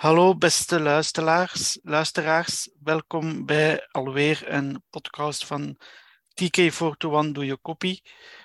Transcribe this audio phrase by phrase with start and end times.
[0.00, 2.70] Hallo beste luisteraars, luisteraars.
[2.82, 5.76] welkom bij alweer een podcast van
[6.42, 8.00] TK421 Doe Je Copy.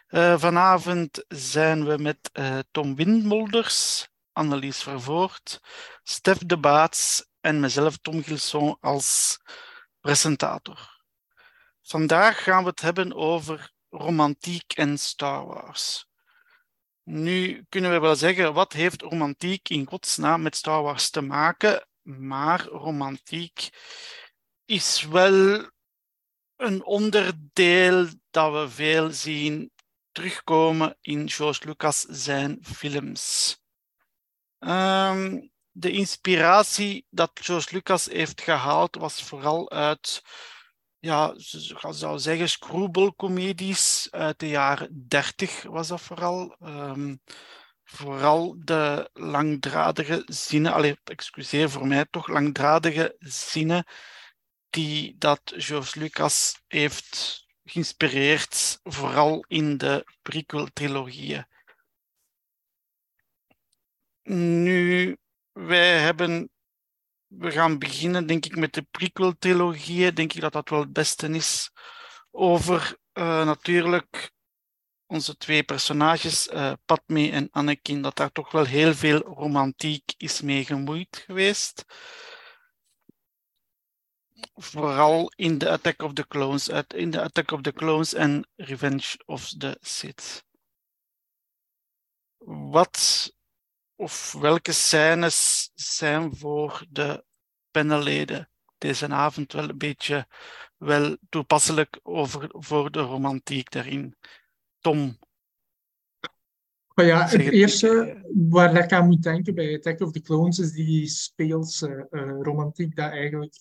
[0.09, 5.61] Uh, vanavond zijn we met uh, Tom Windmolders, Annelies Vervoort,
[6.03, 9.39] Stef de Baats en mezelf Tom Gilson als
[9.99, 11.03] presentator.
[11.81, 16.07] Vandaag gaan we het hebben over romantiek en Star Wars.
[17.05, 21.87] Nu kunnen we wel zeggen, wat heeft romantiek in godsnaam met Star Wars te maken?
[22.01, 23.69] Maar romantiek
[24.65, 25.69] is wel
[26.55, 29.71] een onderdeel dat we veel zien
[30.11, 33.57] terugkomen in George Lucas zijn films.
[34.59, 40.21] Um, de inspiratie dat George Lucas heeft gehaald was vooral uit
[41.05, 46.55] ja, ik zou zeggen, screwball-comedies uit de jaren 30 was dat vooral.
[46.61, 47.21] Um,
[47.85, 53.85] vooral de langdradige zinnen, allee, excuseer voor mij toch, langdradige zinnen
[54.69, 61.47] die dat George Lucas heeft geïnspireerd, vooral in de prequel-trilogieën.
[64.63, 65.17] Nu,
[65.51, 66.49] wij hebben
[67.37, 70.15] we gaan beginnen, denk ik, met de prequel-trilogieën.
[70.15, 71.71] Denk ik dat dat wel het beste is.
[72.31, 74.31] Over uh, natuurlijk
[75.05, 80.41] onze twee personages, uh, Padme en Anakin, dat daar toch wel heel veel romantiek is
[80.41, 81.85] mee gemoeid geweest.
[84.53, 89.19] Vooral in de Attack of the Clones, in de Attack of the Clones en Revenge
[89.25, 90.43] of the Sith.
[92.37, 93.31] Wat
[93.95, 97.23] of welke scènes zijn voor de
[97.71, 100.27] panelleden deze avond wel een beetje
[100.77, 104.15] wel toepasselijk over, voor de romantiek daarin.
[104.79, 105.17] Tom.
[106.93, 110.71] Maar ja, het eerste waar ik aan moet denken bij Attack of the Clones is
[110.71, 113.55] die speelse uh, romantiek dat eigenlijk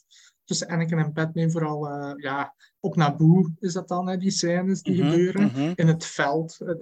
[0.44, 4.82] tussen Anakin en Batman vooral uh, ja, op Naboo is dat dan, hè, die scènes
[4.82, 5.42] die mm -hmm, gebeuren.
[5.42, 5.72] Mm -hmm.
[5.74, 6.78] In het veld, dat,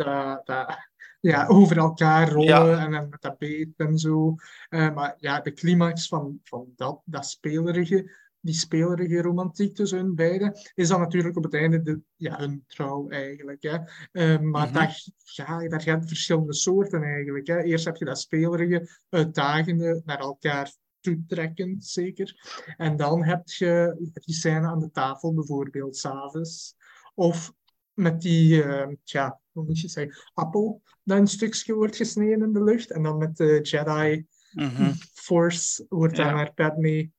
[0.47, 0.91] dat,
[1.23, 4.35] ja, over elkaar rollen en, en met dat beet en zo.
[4.71, 8.11] Uh, maar ja, de climax van, van dat, dat spelerige,
[8.41, 12.65] die spelerige romantiek tussen hun beiden, is dan natuurlijk op het einde de, ja, hun
[12.67, 13.63] trouw eigenlijk.
[13.63, 13.79] Hè.
[13.79, 14.87] Uh, maar mm -hmm.
[14.87, 17.47] dat, ja, daar gaan verschillende soorten eigenlijk.
[17.47, 17.63] Hè.
[17.63, 22.37] Eerst heb je dat spelerige, uitdagende, naar elkaar toetrekkend zeker.
[22.77, 26.77] En dan heb je die scène aan de tafel bijvoorbeeld, s'avonds.
[27.15, 27.53] Of
[27.95, 32.53] met die, uh, tja, hoe moet je zeggen, appel dat een stukje wordt gesneden in
[32.53, 32.91] de lucht.
[32.91, 34.93] En dan met de Jedi mm -hmm.
[35.15, 36.35] Force wordt daar ja.
[36.35, 37.11] naar Padme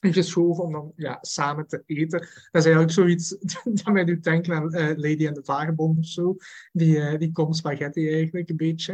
[0.00, 2.18] geschoven om dan ja, samen te eten.
[2.50, 3.28] Dat is eigenlijk zoiets
[3.82, 6.36] dat mij doet denken aan uh, Lady en de Vagebond of zo.
[6.72, 8.92] Die, uh, die komt spaghetti eigenlijk een beetje.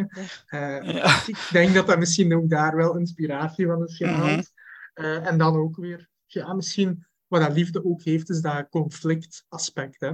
[0.51, 1.27] Uh, ja.
[1.27, 4.51] Ik denk dat dat misschien ook daar wel inspiratie van is gehaald.
[4.95, 5.25] Mm -hmm.
[5.25, 10.01] en dan ook weer, ja, misschien wat dat liefde ook heeft, is dat conflictaspect.
[10.01, 10.13] Hè?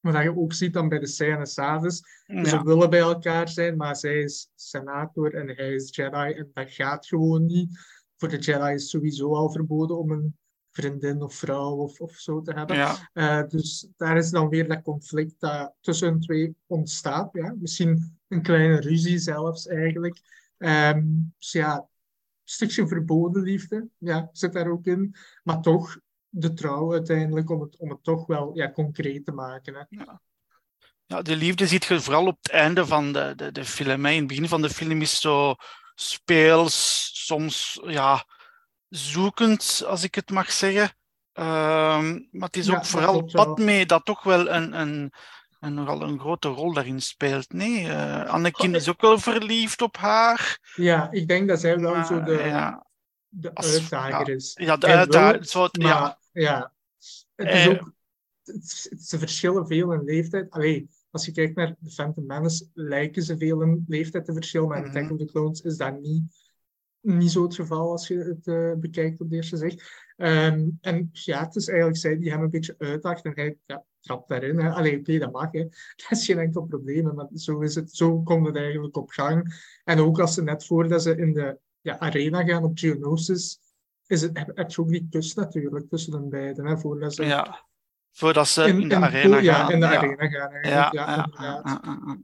[0.00, 2.00] Wat je ook ziet dan bij de scène s'avonds.
[2.26, 2.44] Ja.
[2.44, 6.32] Ze willen bij elkaar zijn, maar zij is senator en hij is Jedi.
[6.32, 7.78] En dat gaat gewoon niet.
[8.16, 10.36] Voor de Jedi is sowieso al verboden om een
[10.70, 12.76] vriendin of vrouw of, of zo te hebben.
[12.76, 13.10] Ja.
[13.14, 17.28] Uh, dus daar is dan weer dat conflict dat tussen hun twee ontstaat.
[17.32, 17.54] Ja?
[17.58, 20.20] Misschien een kleine ruzie zelfs eigenlijk.
[20.58, 21.86] Um, dus ja, een
[22.44, 25.14] stukje verboden liefde ja, zit daar ook in.
[25.42, 25.98] Maar toch
[26.30, 29.74] de trouw uiteindelijk om het, om het toch wel ja, concreet te maken.
[29.74, 29.82] Hè.
[29.88, 30.20] Ja.
[31.06, 34.04] ja, de liefde ziet je vooral op het einde van de, de, de film.
[34.04, 34.10] Hè.
[34.10, 35.54] In het begin van de film is zo
[35.94, 38.24] speels, soms ja,
[38.88, 40.94] zoekend, als ik het mag zeggen.
[41.32, 45.12] Um, maar het is ja, ook vooral Padme dat toch wel een, een,
[45.60, 47.52] een, nogal een grote rol daarin speelt.
[47.52, 50.58] Nee, uh, Anakin is ook wel verliefd op haar.
[50.74, 52.86] Ja, ik denk dat zij wel zo de, ja,
[53.28, 54.52] de uitdager is.
[54.60, 55.68] Ja, de uitdager.
[55.72, 56.74] Ja, ja,
[57.34, 57.92] het is eh, ook,
[58.98, 60.50] ze verschillen veel in leeftijd.
[60.50, 64.68] Allee, als je kijkt naar de Phantom Menace, lijken ze veel in leeftijd te verschillen,
[64.68, 64.96] maar in mm -hmm.
[64.98, 66.22] Attack of the Clones is dat niet,
[67.00, 70.08] niet zo het geval als je het uh, bekijkt op de eerste zicht.
[70.16, 73.84] Um, en ja, het is eigenlijk zij die hem een beetje uitdacht en hij ja,
[74.00, 74.58] trapt daarin.
[74.58, 74.70] Hè.
[74.70, 75.52] Allee, oké, okay, dat mag.
[75.52, 75.62] Hè.
[76.08, 79.64] Dat is geen enkel probleem, maar zo, is het, zo komt het eigenlijk op gang.
[79.84, 83.60] En ook als ze net voordat ze in de ja, arena gaan op Geonosis,
[84.10, 86.66] is het, heb je ook die kus natuurlijk tussen de beiden.
[86.66, 87.64] Hè, voordat ze, ja,
[88.12, 89.44] voordat ze in, in de in, arena gaan.
[89.44, 89.96] Ja, in de ja.
[89.96, 90.70] arena gaan.
[90.70, 92.18] Ja, ja, ja,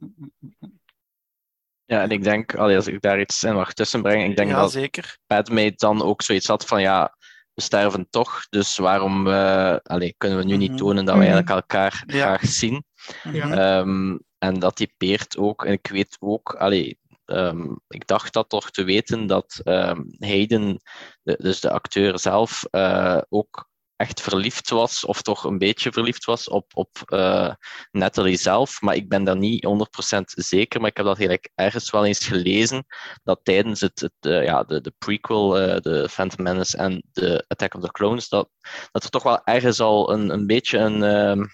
[1.84, 4.60] ja, en ik denk, allee, als ik daar iets in mag tussenbrengen, ik denk ja,
[4.60, 5.18] dat zeker.
[5.26, 7.16] Padme dan ook zoiets had van, ja,
[7.54, 11.50] we sterven toch, dus waarom uh, allee, kunnen we nu niet tonen dat we eigenlijk
[11.50, 12.84] elkaar graag zien?
[13.32, 13.78] Ja.
[13.78, 18.49] Um, en dat die peert ook, en ik weet ook, allee, ehm, ik dacht dat
[18.49, 20.81] toch te weten dat um, Hayden,
[21.23, 26.25] de, dus de acteur zelf, uh, ook echt verliefd was, of toch een beetje verliefd
[26.25, 27.52] was op, op uh,
[27.90, 28.81] Natalie zelf.
[28.81, 30.81] Maar ik ben daar niet 100% zeker.
[30.81, 32.87] Maar ik heb dat eigenlijk ergens wel eens gelezen.
[33.25, 35.49] Dat tijdens het, het uh, ja, de, de prequel,
[35.81, 38.49] de Phantom Menace en de Attack of the Clones, dat,
[38.90, 41.02] dat er toch wel ergens al een, een beetje een.
[41.02, 41.44] ehm,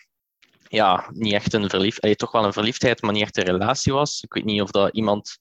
[0.72, 4.22] ja, niet echt een verliefdheid, toch wel een verliefdheid, maar niet echt een relatie was.
[4.22, 5.38] Ik weet niet of dat iemand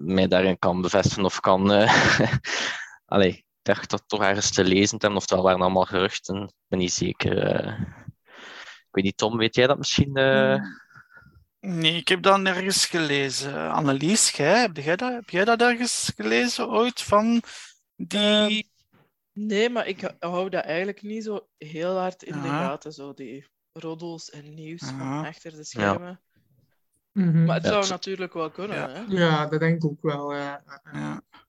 [0.00, 1.70] mij daarin kan bevestigen of kan.
[3.12, 6.42] Allee, ik dacht dat toch ergens te lezen te hebben, of dat waren allemaal geruchten.
[6.42, 7.64] Ik ben niet zeker.
[7.66, 7.80] Uh...
[8.92, 10.18] Ik weet niet, Tom, weet jij dat misschien?
[10.18, 10.56] Uh...
[11.60, 13.70] Nee, ik heb dat nergens gelezen.
[13.70, 17.42] Annelies, jij, heb, jij dat, heb jij dat ergens gelezen ooit van
[17.96, 18.71] die.
[19.32, 23.46] Nee, maar ik hou dat eigenlijk niet zo heel hard in de gaten, zo die
[23.72, 26.08] roddels en nieuws van achter de schermen.
[26.08, 26.20] Ja.
[27.12, 27.44] Mm -hmm.
[27.44, 28.76] Maar het zou ja, natuurlijk wel kunnen.
[28.76, 29.02] Ja, hè?
[29.08, 30.34] ja dat denk ik ook wel.
[30.34, 30.62] Ja.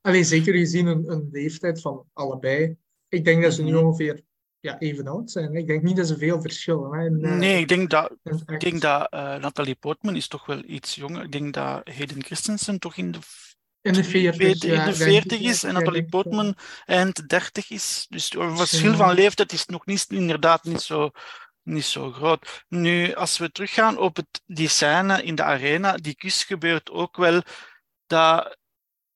[0.02, 2.78] Alleen zeker gezien een, een, leeftijd van allebei.
[3.08, 3.86] Ik denk dat ze nu Mhm.
[3.86, 4.24] ongeveer
[4.60, 5.56] ja, even oud zijn.
[5.56, 6.94] Ik denk niet dat ze veel verschillen.
[6.94, 10.28] Hè, in, uh, Nee, ik denk dat, in ik denk dat uh, Natalie Portman is
[10.28, 11.24] toch wel iets jonger.
[11.24, 13.20] Ik denk dat Hayden Christensen toch in de,
[13.84, 18.06] in de 40, in ja, de 40 is en Natalie Portman eind 30 is.
[18.10, 21.12] Dus het verschil van leeftijd is nog niet, inderdaad niet zo,
[21.64, 22.64] niet zo groot.
[22.68, 27.18] Nu, als we teruggaan op het, die scène in de arena, die kus gebeurt ook
[27.18, 27.42] wel.
[28.08, 28.58] Dat,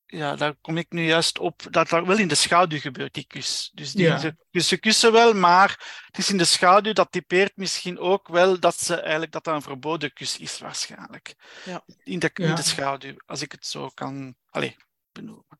[0.07, 3.27] ja, daar kom ik nu juist op, dat dat wel in de schaduw gebeurt, die
[3.27, 3.71] kus.
[3.73, 4.17] Dus die, Ja.
[4.17, 8.27] ze, dus ze kussen wel, maar het is in de schaduw, dat typeert misschien ook
[8.27, 11.35] wel dat ze eigenlijk dat dat een verboden kus is, waarschijnlijk.
[11.65, 11.83] Ja.
[12.03, 14.75] In, de, in de schaduw, als ik het zo kan allee,
[15.11, 15.59] benoemen.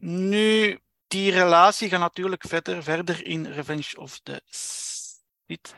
[0.00, 5.74] Nu, die relatie gaat natuurlijk verder, verder in Revenge of the Sith.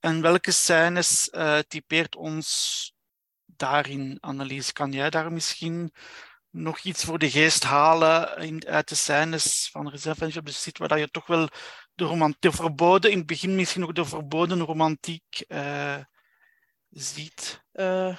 [0.00, 2.92] En welke scènes uh, typeert ons
[3.44, 4.72] daarin, Annelies?
[4.72, 5.92] Kan jij daar misschien
[6.54, 10.98] nog iets voor de geest halen in, uit de scènes van of the Sith, waar
[10.98, 11.48] je toch wel
[11.94, 15.98] de, romant de verboden, in het begin misschien nog de verboden romantiek uh,
[16.90, 17.64] ziet?
[17.72, 18.18] Uh,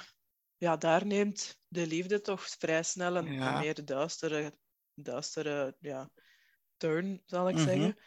[0.56, 3.52] ja, daar neemt de liefde toch vrij snel een, Ja.
[3.52, 4.58] een meer duistere,
[4.94, 6.10] duistere ja,
[6.76, 7.64] turn, zal ik Mhm.
[7.64, 7.98] zeggen.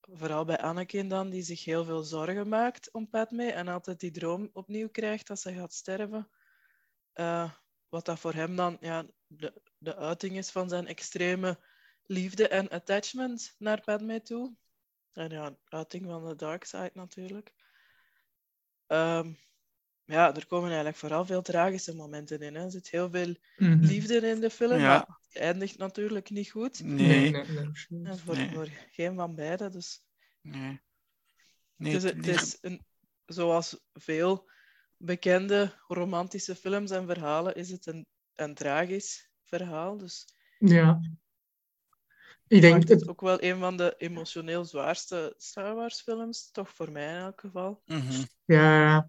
[0.00, 4.10] Vooral bij Anakin dan, die zich heel veel zorgen maakt om Padme en altijd die
[4.10, 6.30] droom opnieuw krijgt dat ze gaat sterven.
[7.14, 7.50] Uh,
[7.96, 11.58] wat dat voor hem dan ja, de, de uiting is van zijn extreme
[12.06, 14.54] liefde en attachment naar Padme toe.
[15.12, 17.52] En ja, uiting van de dark side natuurlijk.
[18.86, 19.38] Um,
[20.04, 22.54] ja, er komen eigenlijk vooral veel tragische momenten in.
[22.54, 22.64] Hè.
[22.64, 23.84] Er zit heel veel Mhm.
[23.84, 24.86] liefde in de film, Ja.
[24.88, 26.82] maar het eindigt natuurlijk niet goed.
[26.82, 28.04] Nee, nee, nee, nee.
[28.04, 28.50] En voor, Nee.
[28.50, 29.72] voor geen van beiden.
[29.72, 30.02] Dus
[30.40, 30.80] nee.
[31.76, 32.84] nee het is, het is een,
[33.26, 34.48] zoals veel
[34.98, 39.96] bekende romantische films en verhalen, is het een, een tragisch verhaal.
[39.96, 40.24] Dus
[40.58, 41.00] Ja.
[42.48, 46.70] Ik denk het, het ook wel een van de emotioneel zwaarste Star Wars films, toch
[46.70, 47.82] voor mij in elk geval.
[47.84, 48.24] Mhm.
[48.44, 49.08] ja,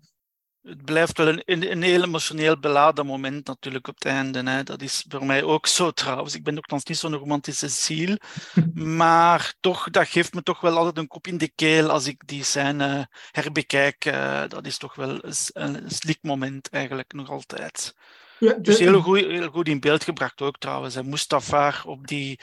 [0.62, 4.50] Het blijft wel een, een, een heel emotioneel beladen moment natuurlijk op het einde.
[4.50, 4.64] Hè.
[4.64, 6.36] Dat is voor mij ook zo trouwens.
[6.36, 8.18] Ik ben nogthans niet zo'n romantische ziel.
[8.74, 12.22] maar toch, dat geeft me toch wel altijd een kop in de keel als ik
[12.26, 14.06] die scène herbekijk.
[14.06, 17.96] Uh, dat is toch wel een, een slik moment eigenlijk nog altijd.
[18.40, 20.96] ja, Dus heel goed, heel goed in beeld gebracht ook trouwens.
[20.96, 22.40] En Mustafar op die,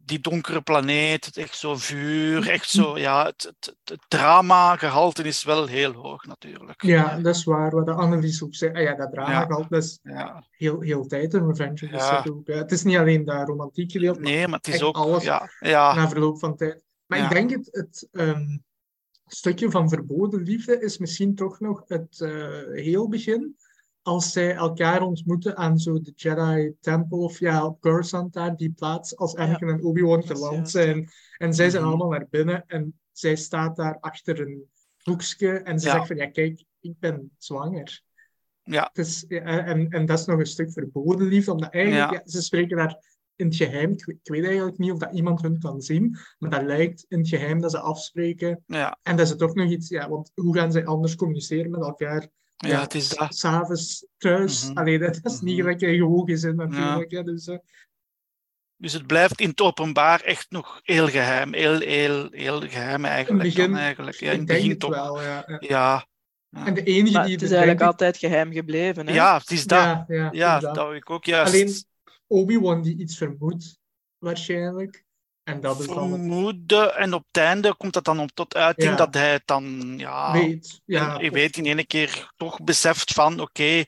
[0.00, 5.44] die donkere planeet, het echt zo vuur, echt zo, ja, het, het, het drama-gehalte is
[5.44, 6.82] wel heel hoog natuurlijk.
[6.82, 7.70] ja, dat is waar.
[7.70, 8.72] Wat de Annelies ook zei.
[8.74, 9.46] Ah, ja, dat drama Ja.
[9.46, 10.44] gehad, dat is Ja.
[10.50, 12.24] heel, heel tijd een Revenge the Ja.
[12.28, 12.46] Ook.
[12.46, 15.94] Het is niet alleen dat romantiek gedeelte, Nee, maar het is ook, alles ja, ja,
[15.94, 16.84] na verloop van tijd.
[17.06, 18.58] Maar ik denk het, het ehm,
[19.26, 23.56] stukje van verboden liefde is misschien toch nog het eh, heel begin.
[24.02, 28.70] Als zij elkaar ontmoeten aan zo de Jedi Temple of ja, op Coruscant daar, die
[28.72, 31.08] plaats, als Anakin en Obi-Wan geland zijn.
[31.38, 31.90] En zij zijn Mhm.
[31.92, 34.64] allemaal naar binnen en zij staat daar achter een
[35.02, 35.92] hoekje en ze Ja.
[35.92, 38.00] zegt van, ja kijk, ik ben zwanger.
[38.62, 38.90] ja,
[39.28, 42.16] ja, en, en dat is nog een stuk verboden liefde, omdat eigenlijk, Ja.
[42.24, 43.90] ja, ze spreken daar in het geheim.
[43.92, 47.04] Ik, weet- ik weet eigenlijk niet of dat iemand hun kan zien, maar dat lijkt
[47.08, 48.62] in het geheim dat ze afspreken.
[48.66, 51.80] ja, En dat is toch nog iets, ja, want hoe gaan zij anders communiceren met
[51.80, 52.28] elkaar?
[52.66, 53.34] Ja, het is dat.
[53.36, 54.70] S'avonds thuis.
[54.74, 55.56] Allee, dat is niet Mhm.
[55.62, 57.24] gelijk in gewoon gezin natuurlijk.
[57.26, 57.50] dus,
[58.76, 63.42] Dus het blijft in het openbaar echt nog heel geheim, heel, heel, heel geheim eigenlijk.
[63.44, 64.16] begin- dan eigenlijk.
[64.16, 64.90] Ja, in ik het denk begin het toch.
[64.90, 65.44] wel, ja.
[65.60, 66.06] ja.
[66.50, 69.06] Ja, En de enige Maar die het is eigenlijk altijd geheim gebleven.
[69.06, 69.14] Hè?
[69.14, 70.04] ja, het is dat.
[70.08, 71.74] Ja, ja, dat wou ik ook juist Alleen
[72.26, 73.78] Obi-Wan die iets vermoedt,
[74.18, 75.04] waarschijnlijk.
[75.48, 76.96] En dat is dan vermoeden.
[76.96, 78.96] En op het einde komt dat dan op tot uiting Ja.
[78.96, 80.80] dat hij het dan, ja, weet.
[80.84, 83.84] Ja, je weet in één keer toch beseft van, oké,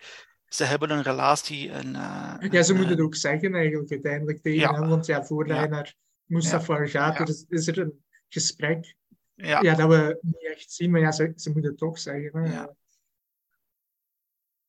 [0.46, 1.70] ze hebben een relatie.
[1.70, 4.74] En, uh, ja, ze en, moeten het ook zeggen eigenlijk uiteindelijk tegen ja.
[4.74, 4.88] hem.
[4.88, 8.94] Want ja, voordat hij naar Mustafar gaat, is, is er een gesprek
[9.34, 9.60] ja.
[9.60, 9.74] ja.
[9.74, 10.90] dat we niet echt zien.
[10.90, 12.42] Maar ja, ze, ze moeten het toch zeggen.
[12.42, 12.52] Hè.
[12.52, 12.74] Ja.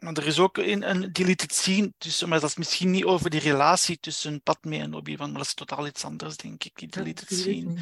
[0.02, 3.30] Maar er is ook een, een het zien, tussen, maar dat is misschien niet over
[3.30, 6.78] die relatie tussen Padme en Obi-Wan, maar dat is totaal iets anders, denk ik.
[6.94, 7.80] Die ik niet.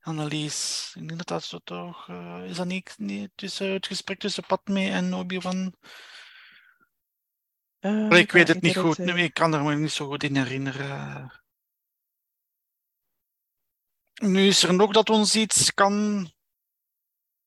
[0.00, 2.08] Annelies, ik denk dat dat zo toch...
[2.08, 5.74] eh, is dat niet, niet tussen, het gesprek tussen Padme en Obi-Wan?
[7.78, 9.14] Eh, ik weet het niet goed, zeggen.
[9.14, 11.42] nee, ik kan er me niet zo goed in herinneren.
[14.14, 16.24] Nu is er nog dat ons iets kan...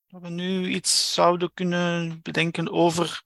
[0.08, 3.24] Dat we nu iets zouden kunnen bedenken over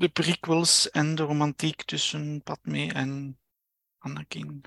[0.00, 3.38] de prequels en de romantiek tussen Padme en
[3.98, 4.64] Anakin.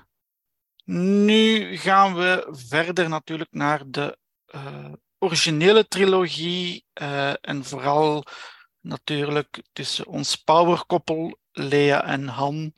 [0.84, 8.24] Nu gaan we verder natuurlijk naar de eh, originele trilogie eh, en vooral
[8.80, 12.74] natuurlijk tussen ons powerkoppel Lea en Han.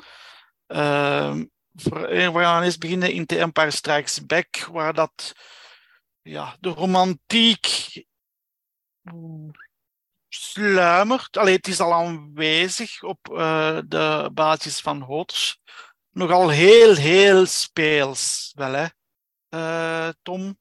[0.67, 1.35] Eh,
[1.73, 5.33] we gaan eens beginnen in The Empire Strikes Back, waar dat
[6.23, 7.67] ja, de romantiek
[10.40, 11.37] sluimert.
[11.37, 15.57] Allee, het is al aanwezig op eh, de basis van Hodge.
[16.11, 18.87] Nogal heel, heel speels, wel hè,
[19.49, 20.59] Eh, Tom?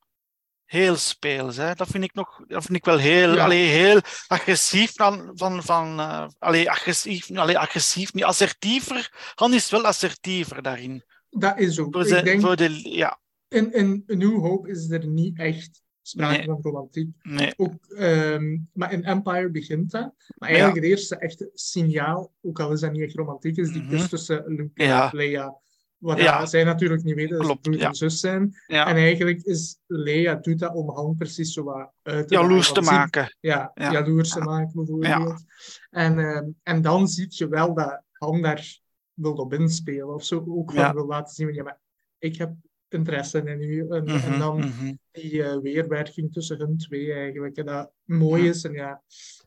[0.66, 1.74] Heel speels, hè.
[1.74, 3.44] Dat vind ik nog, dat vind ik wel heel, Ja.
[3.44, 9.32] allee, heel agressief van, van, van eh, allee, agressief, allee, agressief, niet assertiever.
[9.36, 11.04] Han is wel assertiever daarin.
[11.30, 11.94] Dat is ook.
[11.94, 15.82] Voor, Ik zijn- denk, voor de, ja, in, in New Hope is er niet echt
[16.08, 16.46] sprake Nee.
[16.46, 17.10] van romantiek.
[17.24, 20.14] nee, Ook, ehm, maar in Empire begint dat.
[20.38, 23.82] Maar eigenlijk het eerste echte signaal, ook al is dat niet echt romantiek, is die
[23.82, 23.90] Mhm.
[23.92, 25.12] kus tussen Luke Ja.
[25.12, 25.58] en Leia.
[25.98, 26.46] Wat Ja.
[26.46, 27.88] zij natuurlijk niet weten, dat ze broer ja.
[27.88, 28.56] en zus zijn.
[28.68, 28.88] ja.
[28.88, 32.82] En eigenlijk is Leia doet dat om Han precies zo wat uit te jaloers te
[32.82, 33.36] maken.
[33.40, 33.92] Ja, Ja.
[33.92, 35.44] jaloers te maken bijvoorbeeld.
[35.90, 38.80] En, ehm, en dan zie je wel dat Han daar
[39.14, 40.44] wil op inspelen of zo.
[40.48, 40.94] Ook van Ja.
[40.94, 41.80] wil laten zien, van, ja, maar
[42.20, 42.54] ik heb
[42.96, 43.80] interesse in u.
[43.90, 44.94] En, en Mhm, dan mhm.
[45.12, 47.58] die eh, weerwerking tussen hun twee eigenlijk.
[47.58, 48.64] En dat mooi is.
[48.64, 49.02] En ja,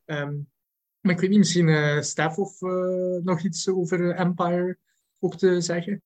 [0.05, 0.35] ehm,
[1.01, 4.79] maar ik weet niet, misschien eh Stef of eh, nog iets over Empire
[5.19, 6.03] ook te zeggen.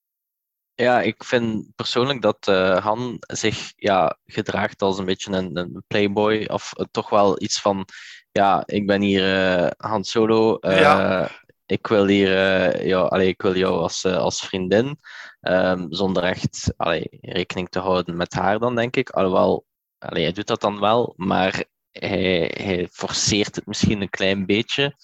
[0.75, 5.83] Ja, ik vind persoonlijk dat eh, Han zich ja, gedraagt als een beetje een, een
[5.87, 6.45] playboy.
[6.45, 7.87] Of toch wel iets van,
[8.31, 10.57] ja, ik ben hier eh, Han Solo.
[10.57, 11.29] eh, Ja.
[11.65, 14.97] Ik wil hier, eh, ja, allee, ik wil jou als, eh, als vriendin.
[15.41, 19.09] ehm, zonder echt allee, rekening te houden met haar dan, denk ik.
[19.09, 19.65] Alhoewel,
[19.97, 24.95] allee, hij doet dat dan wel, maar hij, hij forceert het misschien een klein beetje.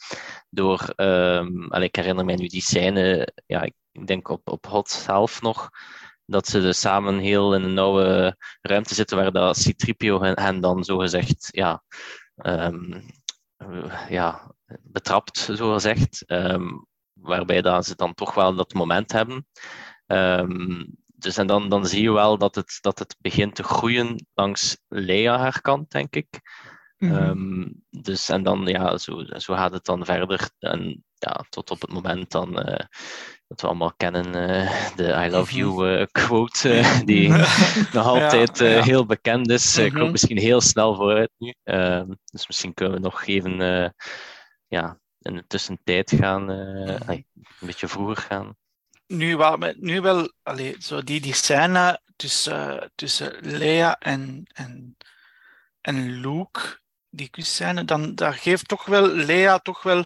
[0.50, 0.94] Door,
[1.70, 5.70] allee, ik herinner mij nu die scène, ja, ik denk op, op Hot zelf nog,
[6.30, 10.62] dat ze dus samen heel in een nauwe ruimte zitten waar dat C-3PO hen, hen
[10.62, 11.84] dan zogezegd ja,
[12.36, 13.02] ehm,
[13.58, 16.24] eh, ja, betrapt, zogezegd.
[16.26, 16.68] Ehm
[17.22, 19.48] waarbij dat ze dan toch wel dat moment hebben.
[20.06, 24.28] Ehm, dus en dan, dan zie je wel dat het, dat het begint te groeien
[24.34, 26.28] langs Leia haar kant, denk ik.
[26.98, 27.16] Mhm.
[27.16, 30.50] Ehm, dus en dan, ja, zo, zo gaat het dan verder.
[30.60, 32.86] En ja, tot op het moment dan eh,
[33.48, 37.30] dat we allemaal kennen, eh, de I love you eh, quote, die
[37.94, 38.82] nog altijd ja.
[38.84, 39.78] heel bekend is.
[39.78, 40.02] Ik Mhm.
[40.02, 41.54] loop misschien heel snel vooruit nu.
[42.24, 43.94] Dus misschien kunnen we nog even
[44.70, 47.26] ja, in de tussentijd gaan, eh, een
[47.60, 48.58] beetje vroeger gaan.
[49.08, 54.98] Nu, me- nu wel, allee, zo die, die scène tussen, tussen Leia en, en,
[55.82, 60.04] en Luke, die kusscène, dan daar geeft toch wel Leia toch wel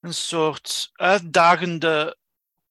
[0.00, 2.16] een soort uitdagende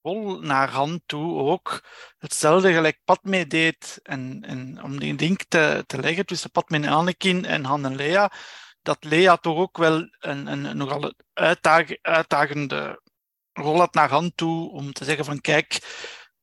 [0.02, 1.82] rol naar Han toe ook.
[2.18, 6.88] Hetzelfde gelijk Padme deed, en, en om die link te, te leggen tussen Padme en
[6.88, 8.32] Anakin en Han en Leia,
[8.88, 13.00] dat Leia toch ook wel een, een, een nogal uitdag, uitdagende
[13.52, 15.78] rol had naar Han toe om te zeggen van kijk,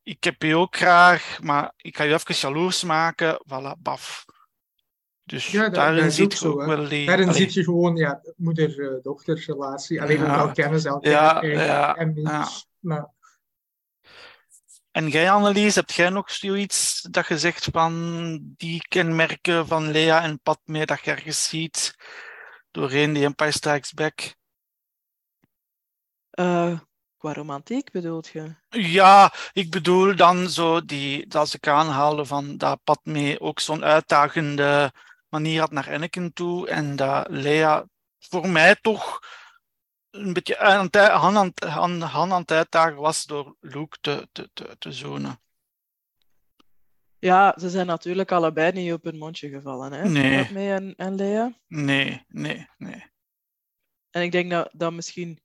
[0.04, 4.26] ik heb je ook graag, maar ik ga je even jaloers maken, voilà, baf.
[5.24, 7.06] Dus Ja, dat- daarin dat ziet je ook wel die...
[7.06, 10.02] Daarin allee, zie je gewoon ja, moeder-dochterrelatie.
[10.02, 10.38] Alleen ook Ja.
[10.38, 12.22] al kennen elkaar Ja, ja, en.
[12.80, 13.14] Maar
[14.92, 20.24] En jij, Annelies, heb jij nog zoiets dat je zegt van die kenmerken van Lea
[20.24, 21.96] en Padme dat je ergens ziet
[22.76, 24.36] doorheen die Empire Strikes Back?
[26.30, 26.80] Eh,
[27.18, 28.56] qua romantiek bedoelt je?
[28.70, 34.94] Ja, ik bedoel dan zo die, dat ik aanhaalde van dat Padme ook zo'n uitdagende
[35.30, 37.86] manier had naar Anakin toe en dat Lea
[38.20, 39.20] voor mij toch
[40.10, 40.90] een beetje aan
[41.38, 45.40] aan, het- Han, Han aan het uitdagen was door Luke te, te, te, te zonen.
[47.26, 50.10] Ja, ze zijn natuurlijk allebei niet op hun mondje gevallen, hè?
[50.10, 50.44] Nee.
[50.44, 51.60] Padme en, en Leia.
[51.68, 53.04] Nee, nee, nee.
[54.10, 55.40] En ik denk dat, dat misschien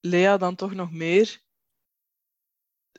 [0.00, 1.40] Lea dan toch nog meer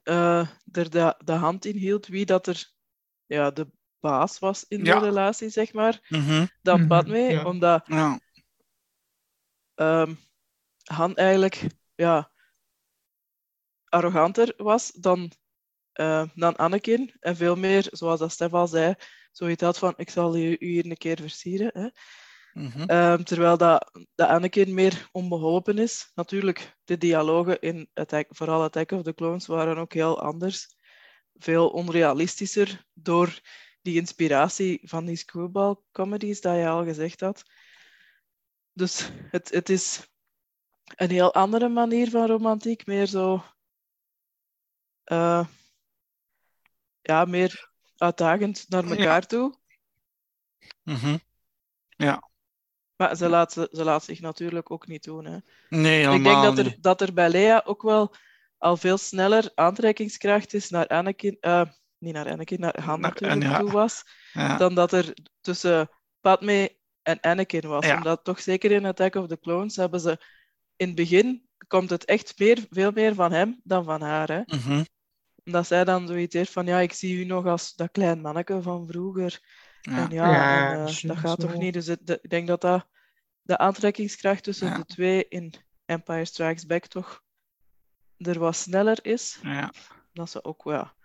[0.03, 2.71] uh, er de, de hand in hield wie dat er
[3.25, 3.67] ja, de
[3.99, 7.45] baas was in de relatie, zeg maar, mm dan mm Padme.
[7.45, 8.19] Omdat ja.
[9.75, 10.17] um,
[10.83, 12.31] Han eigenlijk ja,
[13.85, 15.31] arroganter was dan,
[15.95, 17.13] uh, dan Anakin.
[17.19, 18.95] En veel meer, zoals dat Stef al zei,
[19.31, 21.71] zoiets had van ik zal u, u hier een keer versieren.
[21.73, 21.89] Hè.
[22.55, 26.11] Mm um, terwijl dat, dat Anakin meer onbeholpen is.
[26.13, 30.75] Natuurlijk, de dialogen in Attack, vooral Attack of the Clones waren ook heel anders.
[31.33, 33.39] Veel onrealistischer door
[33.81, 37.43] die inspiratie van die screwball comedies dat je al gezegd had.
[38.73, 40.07] Dus het, het is
[40.95, 43.43] een heel andere manier van romantiek, meer zo.
[45.05, 45.47] Uh,
[47.07, 49.55] ja, meer uitdagend naar elkaar toe.
[50.83, 51.19] Mm
[51.89, 52.29] Ja.
[52.95, 55.25] Maar ze laat, ze, laat zich natuurlijk ook niet doen.
[55.25, 55.37] Hè.
[55.69, 56.83] Nee, helemaal Ik denk dat er, niet.
[56.83, 58.15] dat er bij Lea ook wel
[58.57, 61.61] al veel sneller aantrekkingskracht is naar Anakin, uh,
[61.97, 63.59] niet naar Anakin, naar Han Naar- natuurlijk en ja.
[63.59, 64.57] toe was, Ja.
[64.57, 65.89] dan dat er tussen
[66.21, 67.85] Padme en Anakin was.
[67.85, 67.95] Ja.
[67.95, 70.19] Omdat toch zeker in Attack of the Clones hebben ze
[70.75, 74.27] in het begin komt het echt meer, veel meer van hem dan van haar.
[74.31, 74.41] Hè?
[74.45, 74.83] Mhm.
[75.45, 78.61] Omdat zij dan zoiets heeft van ja, ik zie u nog als dat klein manneke
[78.61, 79.39] van vroeger.
[79.81, 79.97] Ja.
[79.97, 81.47] En ja, Ja, en, eh, dat gaat zo.
[81.47, 81.73] toch niet.
[81.73, 82.87] Dus het- de- ik denk dat, dat
[83.41, 84.77] de aantrekkingskracht tussen Ja.
[84.77, 85.53] de twee in
[85.85, 87.23] Empire Strikes Back toch
[88.17, 89.39] er wat sneller is.
[89.41, 89.71] ja,
[90.13, 90.95] Dat ze ook ja,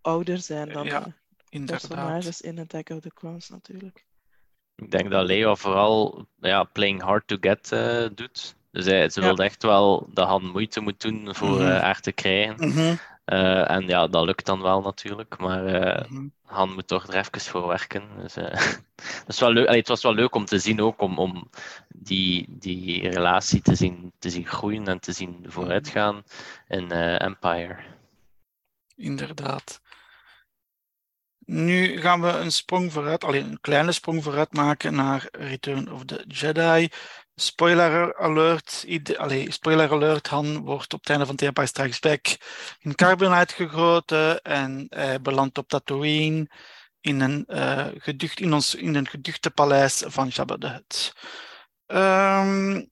[0.00, 1.12] ouder zijn dan Ja, de
[1.48, 1.88] inderdaad.
[1.88, 4.06] personages in Attack of the Clones natuurlijk.
[4.74, 8.56] Ik denk dat Leo vooral ja, playing hard to get eh, doet.
[8.72, 9.26] Dus hij, ze Ja.
[9.26, 12.68] wilde echt wel dat Han moeite moet doen voor eh, haar te krijgen.
[12.68, 12.94] Mhm.
[13.24, 15.38] Eh, en ja, dat lukt dan wel natuurlijk.
[15.38, 16.26] Maar eh, Mhm.
[16.42, 18.02] Han moet toch er even voor werken.
[18.20, 18.50] Dus, eh,
[19.24, 19.66] dat is wel leuk.
[19.66, 21.50] Allee, het was wel leuk om te zien ook, om, om
[21.88, 26.22] die, die relatie te zien, te zien groeien en te zien vooruitgaan
[26.68, 27.76] in eh, Empire.
[28.96, 29.80] Inderdaad.
[31.44, 36.04] Nu gaan we een sprong vooruit, alleen een kleine sprong vooruit maken naar Return of
[36.04, 36.88] the Jedi.
[37.42, 38.84] Spoiler alert,
[39.16, 42.36] allee, spoiler alert, Han wordt op het einde van The Empire Strikes Back
[42.80, 46.48] in carbonite gegoten en hij belandt op Tatooine
[47.00, 51.12] in een, eh, geducht, in, ons, in een geduchte paleis van Jabba the Hutt.
[51.86, 52.84] Ehm,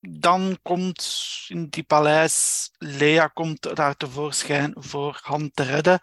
[0.00, 6.00] dan komt in die paleis, Leia komt daar tevoorschijn voor Han te redden.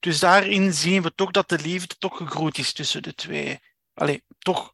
[0.00, 3.60] Dus daarin zien we toch dat de liefde toch gegroeid is tussen de twee.
[3.94, 4.72] Allee, toch,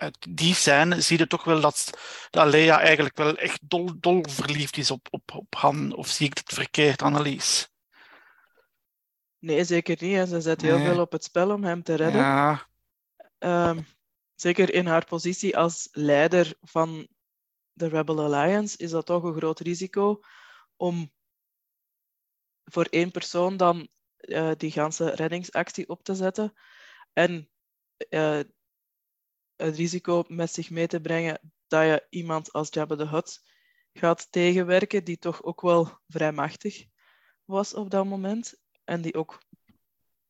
[0.00, 1.90] uit die scène zie je toch wel dat,
[2.30, 5.94] dat Leia eigenlijk wel echt dol, dol verliefd is op, op, op Han.
[5.94, 7.68] Of zie ik het verkeerd, Annelies?
[9.38, 10.16] Nee, zeker niet.
[10.16, 10.86] En ze zet heel Nee.
[10.86, 12.20] veel op het spel om hem te redden.
[12.20, 12.68] Ja,
[13.38, 13.80] Ehm,
[14.34, 17.08] zeker in haar positie als leider van
[17.72, 20.20] de Rebel Alliance is dat toch een groot risico
[20.76, 21.12] om
[22.64, 26.52] voor één persoon dan eh, die ganse reddingsactie op te zetten.
[27.12, 27.50] En
[28.08, 28.40] eh,
[29.60, 33.42] het risico met zich mee te brengen dat je iemand als Jabba the Hutt
[33.92, 36.84] gaat tegenwerken, die toch ook wel vrij machtig
[37.44, 38.54] was op dat moment.
[38.84, 39.42] En die ook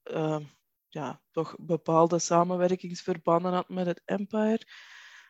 [0.03, 0.45] ehm,
[0.89, 4.67] ja, toch bepaalde samenwerkingsverbanden had met het Empire.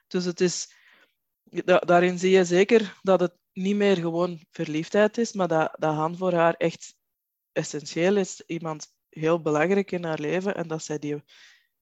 [0.06, 0.74] Dus het is,
[1.44, 5.94] da- daarin zie je zeker dat het niet meer gewoon verliefdheid is, maar dat, dat
[5.94, 6.94] Han voor haar echt
[7.52, 8.42] essentieel is.
[8.46, 11.22] Iemand heel belangrijk in haar leven en dat zij die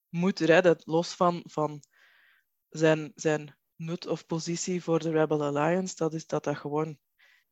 [0.08, 1.82] moet redden, los van, van
[2.68, 5.96] zijn, zijn nut of positie voor de Rebel Alliance.
[5.96, 6.98] Dat is dat dat gewoon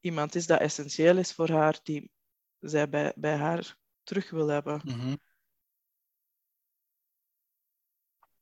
[0.00, 2.10] iemand is dat essentieel is voor haar, die
[2.58, 4.80] zij bij, bij haar terug wil hebben.
[4.84, 5.14] mhm.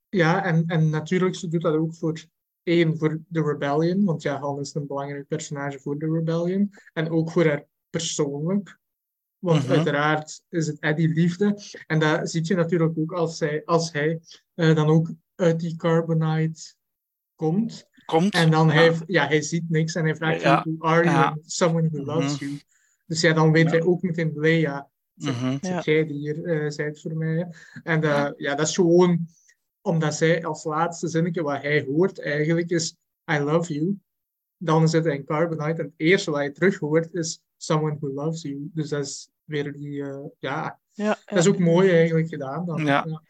[0.08, 2.24] Ja, en, en natuurlijk, ze doet dat ook voor
[2.62, 6.72] één, voor de Rebellion, want ja, Han is een belangrijk personage voor de Rebellion.
[6.92, 8.78] En ook voor haar persoonlijk,
[9.38, 9.72] want Mhm.
[9.72, 11.58] uiteraard is het Eddie liefde.
[11.86, 14.20] En dat zie je natuurlijk ook als, zij, als hij
[14.54, 16.74] eh, dan ook uit die carbonite
[17.34, 17.88] komt.
[18.04, 18.34] Komt.
[18.34, 18.72] En dan Ja.
[18.72, 20.62] hij, ja, hij ziet niks en hij vraagt, Ja.
[20.62, 21.14] who are you?
[21.14, 21.38] Ja.
[21.42, 22.44] Someone who loves Mhm.
[22.44, 22.60] you.
[23.06, 23.70] Dus ja, dan weet Ja.
[23.70, 24.88] hij ook meteen, Leia.
[25.14, 25.58] Ja.
[25.62, 27.54] zit jij die hier eh zijt voor mij.
[27.82, 29.26] En eh, ja, dat is gewoon
[29.80, 32.96] omdat zij als laatste zinnetje wat hij hoort eigenlijk is
[33.32, 33.98] I love you.
[34.56, 38.08] Dan zit hij in Carbonite en het eerste wat hij terug hoort is Someone who
[38.12, 38.70] loves you.
[38.72, 42.66] Dus dat is weer die, eh, ja, Ja, dat is ook mooi eigenlijk gedaan.
[42.66, 42.84] Dan.
[42.84, 43.22] Ja.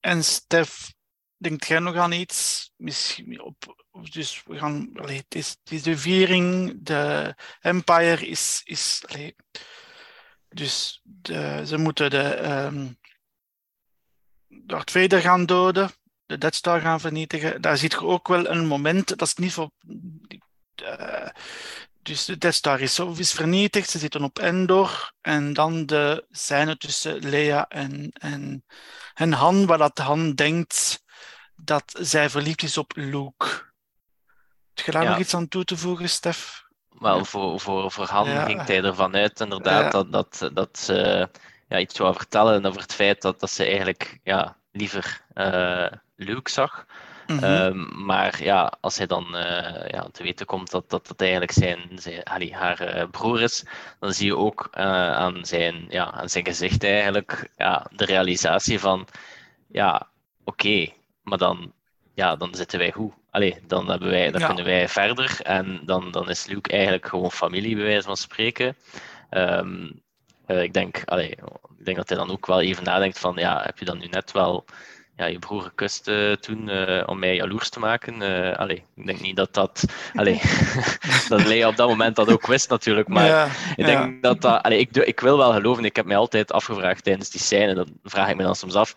[0.00, 0.92] En Stef,
[1.36, 2.70] denkt jij nog aan iets?
[2.76, 9.02] Misschien op, dus we gaan, allee, het, is, de viering, de Empire is, is
[10.48, 12.88] dus de, ze moeten de ehm
[14.50, 15.90] Darth Vader gaan doden.
[16.26, 17.60] de Death Star gaan vernietigen.
[17.60, 19.70] Daar ziet je ook wel een moment, dat is niet voor...
[20.82, 21.28] Uh,
[22.02, 25.12] dus de Death Star is, is vernietigd, ze zitten op Endor.
[25.20, 28.64] En dan de scène tussen Leia en, en,
[29.20, 31.04] en Han, waar dat Han denkt
[31.56, 33.46] dat zij verliefd is op Luke.
[34.74, 36.64] Heb je daar nog iets aan toe te voegen, Stef?
[36.88, 41.28] Wel, voor, voor, voor Han ging hij ervan uit, inderdaad, dat, dat, dat ze
[41.68, 46.50] ja, iets wou vertellen over het feit dat, dat ze eigenlijk ja, liever uh, Luke
[46.50, 46.86] zag.
[47.30, 47.44] Mhm.
[47.44, 51.52] Ehm, maar ja, als hij dan uh, ja, te weten komt dat dat, dat eigenlijk
[51.52, 53.64] zijn, zijn allee, haar uh, broer is,
[53.98, 58.78] dan zie je ook uh, aan, zijn, ja, aan zijn gezicht eigenlijk ja, de realisatie
[58.78, 59.06] van,
[59.68, 60.08] ja,
[60.44, 60.88] oké,
[61.22, 61.72] maar dan,
[62.14, 63.12] ja, dan zitten wij goed.
[63.30, 67.32] Allee, dan, hebben wij, dan kunnen wij verder en dan, dan is Luke eigenlijk gewoon
[67.32, 68.76] familie, bij wijze van spreken.
[69.30, 70.02] Um,
[70.46, 71.30] ik, denk, allee,
[71.78, 74.06] ik denk dat hij dan ook wel even nadenkt van, ja, heb je dan nu
[74.06, 74.64] net wel
[75.20, 78.22] ja, je broer gekust uh, toen uh, om mij jaloers te maken.
[78.22, 79.84] Uh, allee, ik denk niet dat dat.
[80.14, 80.40] Allee,
[81.28, 83.08] dat Lea op dat moment dat ook wist, natuurlijk.
[83.08, 84.12] Maar ja, ik denk ja.
[84.20, 84.62] dat dat.
[84.62, 87.88] Allee, ik, ik wil wel geloven, ik heb mij altijd afgevraagd tijdens die scène, dat
[88.04, 88.94] vraag ik me dan soms af.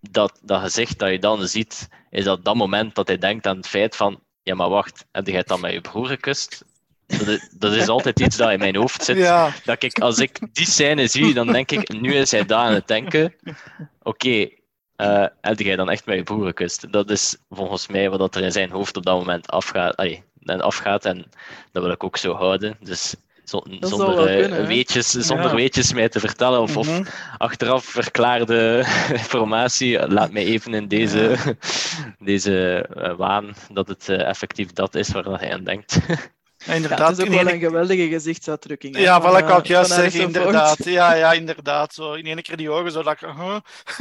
[0.00, 3.56] Dat, dat gezicht dat je dan ziet, is dat dat moment dat hij denkt aan
[3.56, 4.20] het feit van.
[4.42, 6.64] Ja, maar wacht, heb jij dan met je broer gekust?
[7.06, 9.16] Dat is, dat is, altijd iets dat in mijn hoofd zit.
[9.16, 9.52] Ja.
[9.64, 12.74] Dat ik, als ik die scène zie, dan denk ik, nu is hij daar aan
[12.74, 13.34] het denken.
[13.44, 13.56] Oké,
[14.02, 14.59] okay,
[15.00, 16.92] uh, heb jij dan echt met je broer gekust?
[16.92, 19.96] Dat is volgens mij wat er in zijn hoofd op dat moment afgaat.
[19.96, 21.26] Allee, en, afgaat en
[21.72, 22.76] dat wil ik ook zo houden.
[22.80, 27.04] Dus zonder, uh, weetjes, zonder weetjes mij te vertellen of, of mhm.
[27.38, 28.86] achteraf verklaarde
[29.22, 31.36] informatie, laat mij even in deze,
[32.18, 35.98] deze uh, waan dat het effectief dat is waar hij aan denkt.
[36.64, 37.08] Ja, inderdaad.
[37.08, 38.98] het is ook wel een geweldige gezichtsuitdrukking.
[38.98, 40.84] Ja, wat ik ook juist zeggen, inderdaad.
[41.00, 41.94] Ja, ja, inderdaad.
[41.94, 43.58] Zo in één keer die ogen, zo dat ik huh,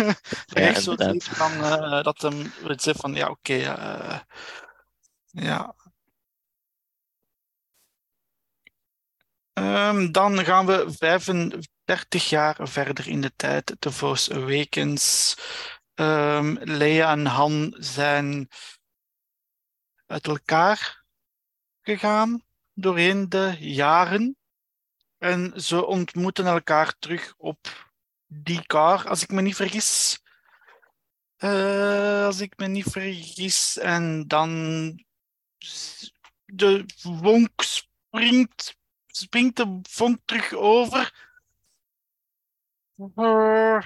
[0.53, 4.19] echt zo van, uh, dat hem zegt van, ja, oké, okay, uh,
[5.29, 5.75] ja.
[9.53, 13.75] Um, dan gaan we 35 jaar verder in de tijd.
[13.79, 15.35] The Force Awakens.
[15.95, 18.49] Um, Leia en Han zijn
[20.05, 21.03] uit elkaar
[21.81, 22.47] gegaan
[22.81, 24.37] doorheen de jaren.
[25.17, 27.89] En ze ontmoeten elkaar terug op
[28.25, 30.21] die car, als ik me niet vergis.
[31.37, 33.77] Uh, als ik me niet vergis.
[33.77, 34.49] En dan
[36.45, 41.27] de vonk springt, springt de vonk terug over.
[43.15, 43.81] Uh,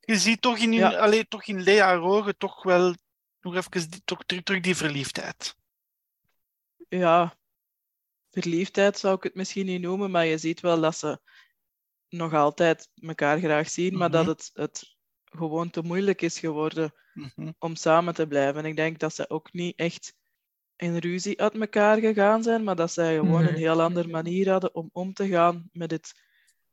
[0.00, 1.22] je ziet toch in, ja.
[1.28, 2.94] toch in Lea ogen toch wel
[3.40, 5.56] nog even die, toch, terug, terug die verliefdheid.
[6.88, 7.36] Ja,
[8.42, 11.18] verliefdheid zou ik het misschien niet noemen, maar je ziet wel dat ze
[12.08, 14.30] nog altijd elkaar graag zien, maar dat mhm.
[14.30, 17.52] het, het gewoon te moeilijk is geworden mhm.
[17.58, 18.64] om samen te blijven.
[18.64, 20.14] Ik denk dat ze ook niet echt
[20.76, 24.74] in ruzie uit elkaar gegaan zijn, maar dat zij gewoon een heel andere manier hadden
[24.74, 26.24] om om te gaan met het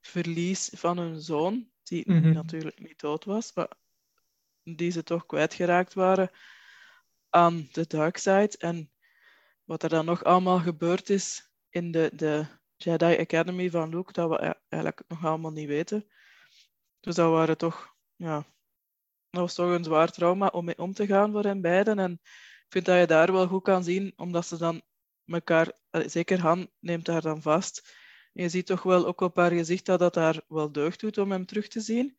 [0.01, 2.33] verlies van hun zoon, die mhm.
[2.33, 3.71] natuurlijk niet dood was, maar
[4.63, 6.31] die ze toch kwijtgeraakt waren
[7.29, 8.55] aan de dark side.
[8.57, 8.91] En
[9.63, 14.29] wat er dan nog allemaal gebeurd is, in de, de Jedi Academy van Luke dat
[14.29, 16.09] we eigenlijk nog allemaal niet weten.
[16.99, 18.45] Dus dat waren toch, ja,
[19.29, 21.99] dat was toch een zwaar trauma om mee om te gaan voor hen beiden.
[21.99, 24.81] En ik vind dat je daar wel goed kan zien, omdat ze dan
[25.25, 27.95] elkaar, zeker Han neemt haar dan vast.
[28.33, 31.31] Je ziet toch wel ook op haar gezicht dat dat haar wel deugd doet om
[31.31, 32.17] hem terug te zien.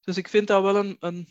[0.00, 1.28] Dus ik vind dat wel een, een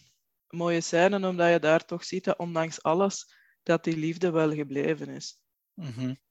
[0.47, 5.07] mooie scène, omdat je daar toch ziet dat ondanks alles, dat die liefde wel gebleven
[5.09, 5.39] is.
[5.73, 6.25] Mm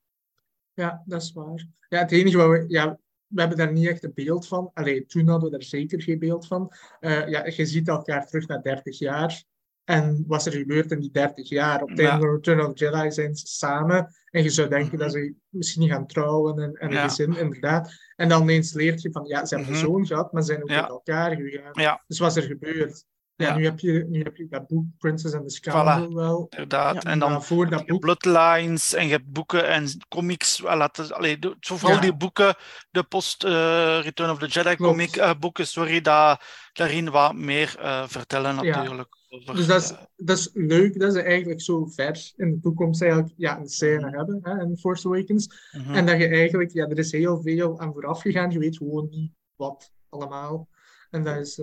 [0.76, 1.66] ja, dat is waar.
[1.88, 2.64] Ja, het enige wat we...
[2.68, 4.70] Ja, we hebben daar niet echt een beeld van.
[4.74, 6.72] Allee, toen hadden we daar zeker geen beeld van.
[7.00, 9.44] Uh, ja, je ziet elkaar terug naar 30 jaar.
[9.84, 11.82] En wat er gebeurt in die 30 jaar.
[11.82, 12.18] Op ja.
[12.18, 14.14] de Return of Jedi zijn ze samen.
[14.30, 17.02] En je zou denken dat ze misschien niet gaan trouwen en, en ja.
[17.02, 17.92] een gezin, inderdaad.
[18.16, 20.62] En dan ineens leert je van, ja, ze hebben een zoon gehad, maar ze zijn
[20.62, 22.00] ook met elkaar gegaan.
[22.06, 23.04] Dus wat is er gebeurd?
[23.37, 26.46] Ja, Nu, heb je, nu heb je dat boek Princess and the Scoundrel wel.
[26.51, 27.05] Inderdaad.
[27.05, 28.01] en dan voor dat boek...
[28.01, 30.62] Bloodlines en je hebt boeken en comics.
[30.62, 32.01] Voilà, allee, vooral ja.
[32.01, 32.57] die boeken,
[32.90, 38.09] de post-Return uh, of the Jedi comic uh, boeken, sorry, daar, daarin wat meer uh,
[38.09, 39.16] vertellen natuurlijk.
[39.29, 43.03] Over, dus dat is, dat is leuk dat ze eigenlijk zo ver in de toekomst
[43.03, 44.14] eigenlijk ja, een scène mm.
[44.14, 45.70] hebben hè, in Force Awakens.
[45.70, 45.94] -hmm.
[45.94, 48.51] En dat je eigenlijk, ja, er is heel veel aan vooraf gegaan.
[48.51, 50.68] Je weet gewoon niet wat allemaal.
[51.11, 51.61] En dat is,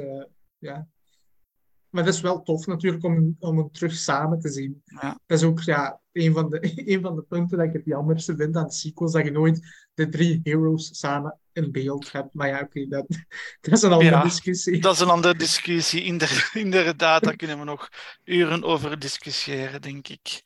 [0.58, 0.88] ja,
[1.94, 4.82] Maar het is wel tof natuurlijk om, om hem terug samen te zien.
[4.86, 5.20] Ja.
[5.26, 6.58] Dat is ook ja, een, van de,
[6.94, 10.10] een van de punten dat ik het jammerste vind aan sequels, dat je nooit de
[10.10, 12.34] drie heroes samen in beeld hebt.
[12.34, 13.06] Maar ja, oké, dat,
[13.62, 14.82] dat is een andere Ja, discussie.
[14.82, 16.04] Dat is een andere discussie.
[16.04, 17.90] Inder- Inderdaad, daar kunnen we nog
[18.24, 20.42] uren over discussiëren, denk ik.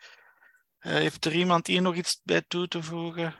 [0.79, 3.35] Eh, heeft er iemand hier nog iets bij toe te voegen?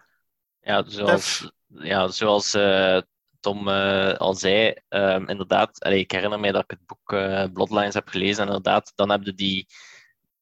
[0.62, 3.02] Ja, zoals, ja, zoals eh,
[3.40, 7.44] Tom eh, al zei, ehm, inderdaad, allee, ik herinner mij dat ik het boek eh,
[7.54, 9.68] Bloodlines heb gelezen, en inderdaad, dan heb je die,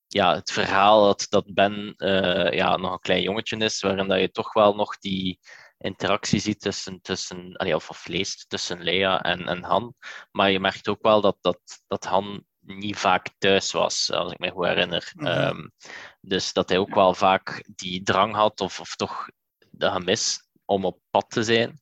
[0.08, 4.20] ja, het verhaal dat, dat Ben eh, ja, nog een klein jongetje is, waarin dat
[4.20, 5.40] je toch wel nog die
[5.78, 9.94] interactie ziet tussen, tussen allee, of, of leest tussen Lea en, en Han.
[10.32, 14.40] Maar je merkt ook wel dat, dat, dat Han niet vaak thuis was, als ik
[14.40, 15.12] me goed herinner.
[15.16, 15.26] Mhm.
[15.28, 15.68] Ehm,
[16.22, 19.30] dus dat hij ook wel vaak die drang had, of, of toch
[19.70, 21.80] de gemis om op pad te zijn.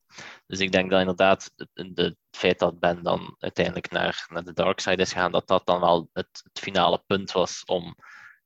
[0.47, 4.79] Dus ik denk dat inderdaad het, feit dat Ben dan uiteindelijk naar, naar de dark
[4.79, 7.95] side is gegaan, dat dat dan wel het, het finale punt was om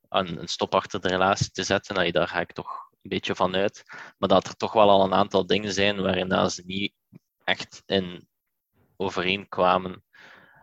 [0.09, 1.95] een, een stop achter de relatie te zetten.
[1.95, 3.83] Nou, daar ga ik toch een beetje van uit.
[4.17, 6.93] Maar dat er toch wel al een aantal dingen zijn waarin ze niet
[7.43, 8.27] echt in
[8.95, 10.03] overeenkwamen.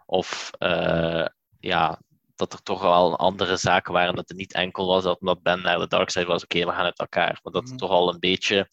[0.06, 1.26] Of eh,
[1.58, 2.00] ja,
[2.34, 4.14] dat er toch wel andere zaken waren.
[4.14, 6.72] Dat het niet enkel was dat omdat Ben naar de dark side was, oké, we
[6.72, 7.40] gaan uit elkaar.
[7.42, 7.78] Maar dat het Mhm.
[7.78, 8.70] toch al een beetje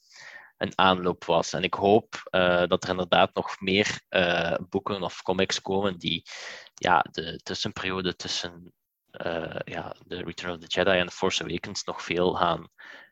[0.62, 1.54] een aanloop was.
[1.54, 6.24] En ik hoop eh, dat er inderdaad nog meer eh, boeken of comics komen die
[6.74, 8.74] ja, de tussenperiode tussen
[9.12, 12.68] eh, ja, The Return of the Jedi en The Force Awakens nog veel gaan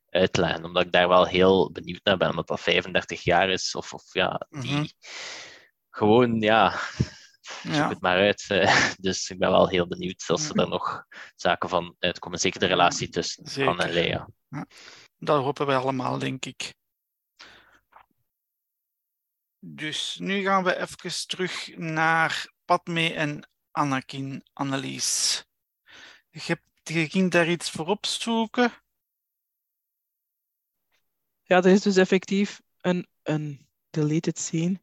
[0.09, 0.63] uitleggen.
[0.65, 3.75] Omdat ik daar wel heel benieuwd naar ben, omdat dat 35 jaar is.
[3.75, 4.85] Of, of ja, die Mhm.
[5.89, 6.79] gewoon, ja,
[7.61, 7.89] zoek Ja.
[7.89, 8.45] het maar uit.
[9.01, 10.57] Dus ik ben wel heel benieuwd als er Mhm.
[10.57, 12.39] daar nog zaken van uitkomen.
[12.39, 13.91] Zeker de relatie tussen Han en.
[13.93, 14.27] Leia.
[15.17, 16.73] Dat hopen wij allemaal, denk ik.
[19.59, 25.43] Dus nu gaan we even terug naar Padme en Anakin, Annelies.
[26.29, 28.71] Je, hebt, je ging daar iets voor opzoeken.
[31.43, 34.81] Ja, er is dus effectief een, een deleted scene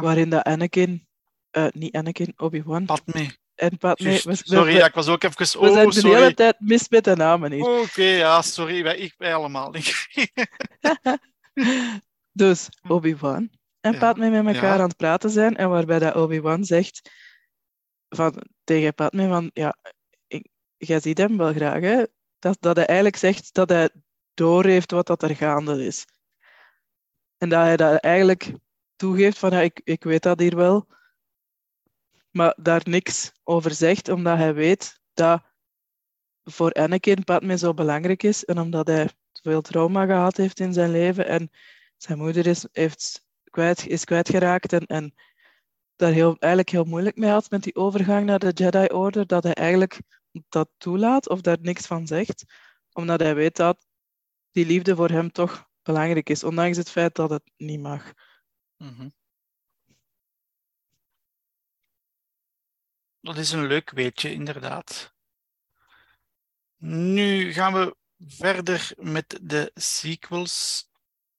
[0.00, 1.08] waarin dat Anakin,
[1.50, 3.36] eh, niet Anakin, Obi-Wan Padme.
[3.54, 4.18] en Padme...
[4.18, 5.38] Sorry, we, ja, ik was ook even...
[5.38, 7.80] we zijn de hele tijd mis met de namen hier.
[7.80, 8.82] Oké, ja, sorry.
[8.82, 9.74] Wij, ik, wij allemaal.
[12.32, 13.50] Dus Obi-Wan
[13.80, 14.82] en Ja, Padme met elkaar ja.
[14.82, 17.10] aan het praten zijn en waarbij dat Obi-Wan zegt
[18.08, 19.76] van, tegen Padme van, ja,
[20.26, 22.04] ik, jij ziet hem wel graag, hè?
[22.38, 23.90] Dat, dat hij eigenlijk zegt dat hij
[24.34, 26.06] doorheeft wat dat er gaande is.
[27.36, 28.52] En dat hij dat eigenlijk
[28.96, 30.86] toegeeft van, ja, ik, ik weet dat hier wel,
[32.30, 35.42] maar daar niks over zegt, omdat hij weet dat
[36.42, 39.10] voor Anakin Padme zo belangrijk is en omdat hij
[39.42, 41.50] veel trauma gehad heeft in zijn leven en
[41.96, 45.14] zijn moeder is, heeft kwijt, is kwijtgeraakt en, en
[45.96, 49.42] daar heel, eigenlijk heel moeilijk mee had met die overgang naar de Jedi Order, dat
[49.42, 50.00] hij eigenlijk
[50.48, 52.44] dat toelaat of daar niks van zegt,
[52.92, 53.86] omdat hij weet dat
[54.50, 58.12] die liefde voor hem toch belangrijk is, ondanks het feit dat het niet mag.
[58.76, 59.08] Mhm.
[63.20, 65.14] Dat is een leuk weetje, inderdaad.
[66.76, 70.86] Nu gaan we verder met de sequels.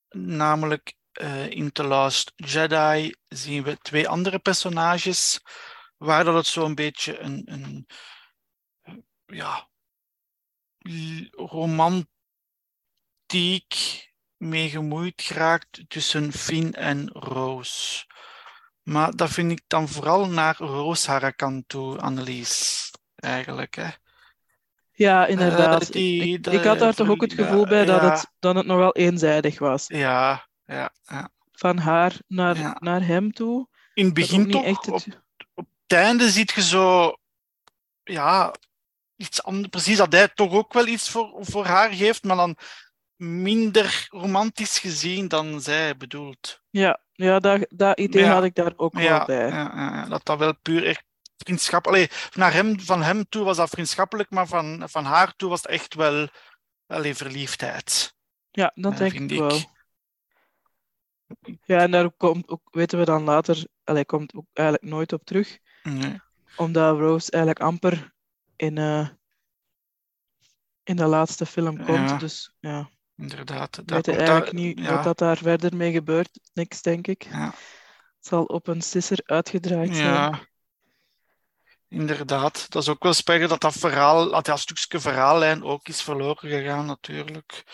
[0.08, 5.40] Namelijk eh, in The Last Jedi zien we twee andere personages.
[5.96, 7.86] Waar dat het zo'n beetje een, een
[9.26, 9.68] ja,
[10.78, 12.08] l- romantiek
[14.36, 18.04] mee gemoeid geraakt tussen Finn en Rose.
[18.82, 22.90] Maar dat vind ik dan vooral naar Rose haar kant toe, Annelies.
[23.14, 23.88] Eigenlijk, hè.
[24.92, 25.82] Ja, inderdaad.
[25.82, 28.10] Eh, die- ik, ik, de ik had daar toch ook het gevoel bij dat, ja.
[28.10, 29.86] het, dat het nogal eenzijdig was.
[29.86, 31.30] Ja, ja, ja.
[31.52, 32.76] Van haar naar, Ja.
[32.80, 33.68] naar hem toe.
[33.94, 35.20] In het begin toch, echt op het...
[35.54, 35.66] het
[35.98, 37.16] einde ziet je zo,
[38.02, 38.54] ja,
[39.16, 39.68] iets anders.
[39.68, 42.56] Precies dat hij toch ook wel iets voor, voor haar geeft, maar dan
[43.16, 46.60] minder romantisch gezien dan zij bedoelt.
[46.70, 48.32] Ja, ja dat, dat idee Ja.
[48.32, 49.48] had ik daar ook wel bij.
[49.48, 51.04] ja, ja, ja, dat dat wel puur echt
[51.36, 51.86] vriendschap.
[51.86, 55.62] Allee, naar hem, van hem toe was dat vriendschappelijk, maar van, van haar toe was
[55.62, 56.28] het echt wel
[56.86, 58.14] allee, verliefdheid.
[58.50, 59.66] Ja, dat denk vind ik ik.
[61.64, 65.24] Ja, en daar komt ook, weten we dan later, allee, komt ook eigenlijk nooit op
[65.24, 66.20] terug, Nee.
[66.56, 68.12] omdat Rose eigenlijk amper
[68.56, 69.08] in, eh,
[70.82, 72.10] in de laatste film komt.
[72.10, 72.16] Ja.
[72.18, 73.76] Dus ja, Inderdaad.
[73.76, 76.40] we weten eigenlijk daar- niet ja, wat dat daar verder mee gebeurt.
[76.52, 77.22] Niks, denk ik.
[77.22, 77.44] Ja.
[78.16, 80.12] Het zal op een sisser uitgedraaid zijn.
[80.12, 80.40] Ja,
[81.88, 82.70] inderdaad.
[82.70, 86.48] Dat is ook wel spijtig dat dat verhaal, dat dat stukje verhaallijn ook is verloren
[86.50, 87.64] gegaan, natuurlijk.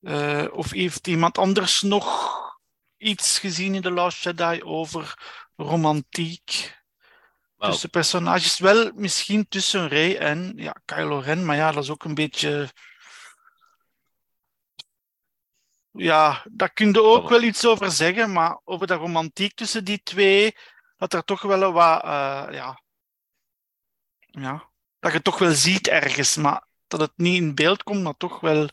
[0.00, 2.36] Eh, of heeft iemand anders nog
[2.98, 5.14] iets gezien in The Last Jedi over
[5.56, 6.76] romantiek?
[7.58, 8.58] tussen personages.
[8.58, 12.68] Wel misschien tussen Rey en ja, Kylo Ren, maar ja, dat is ook een beetje.
[15.90, 20.02] Ja, daar kun je ook wel iets over zeggen, maar over de romantiek tussen die
[20.02, 20.56] twee,
[20.96, 22.04] dat er toch wel wat.
[22.04, 22.82] Uh, ja,
[24.18, 28.16] ja, dat je toch wel ziet ergens, maar dat het niet in beeld komt, maar
[28.16, 28.68] toch wel.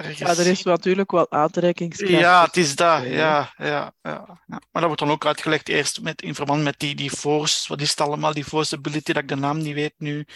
[0.00, 0.18] Ergens...
[0.18, 2.12] Ja, er is natuurlijk wel aantrekkingskracht.
[2.12, 3.04] Ja, het is dat.
[3.04, 6.94] Ja, ja, ja, Maar dat wordt dan ook uitgelegd eerst met, in verband met die,
[6.94, 7.68] die force.
[7.68, 10.26] Wat is het allemaal, die force ability, dat ik de naam niet weet nu.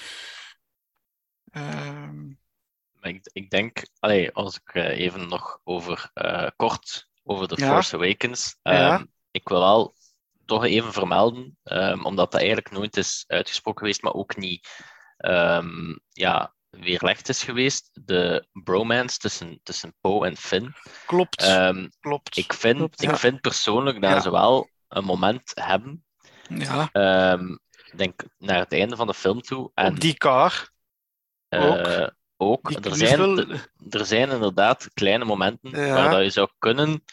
[1.53, 2.09] Uh...
[3.01, 7.95] Ik, ik denk, allee, als ik eh, even nog over uh, kort over The Force
[7.95, 8.57] Awakens.
[8.63, 9.95] Um, ik wil wel
[10.45, 14.69] toch even vermelden, um, omdat dat eigenlijk nooit is uitgesproken geweest, maar ook niet
[15.19, 17.91] um, ja, weerlegd is geweest.
[17.93, 20.75] De bromance tussen, tussen Poe en Finn.
[21.07, 21.49] Klopt.
[21.49, 22.37] Um, Klopt.
[22.37, 24.21] Ik vind, Klopt, ik vind persoonlijk dat ja.
[24.21, 26.05] ze wel een moment hebben.
[26.49, 26.91] Ja.
[27.85, 29.71] Ik denk naar het einde van de film toe.
[29.75, 30.71] En, Op die kar.
[31.49, 31.71] Uh,
[32.37, 32.69] ook.
[32.71, 32.71] ook.
[32.71, 33.39] Er, zijn, wel...
[33.91, 35.95] er zijn inderdaad kleine momenten ja.
[35.95, 37.05] waar dat je zou kunnen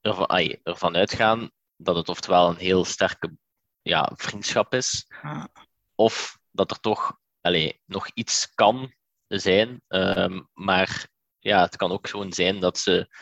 [0.00, 3.36] ervan, ay, ervan uitgaan dat het oftewel een heel sterke
[3.82, 5.48] ja, vriendschap is, ja.
[5.94, 8.92] of dat er toch allez, nog iets kan
[9.26, 9.82] zijn.
[9.88, 13.14] Um, maar ja, het kan ook gewoon zijn dat ze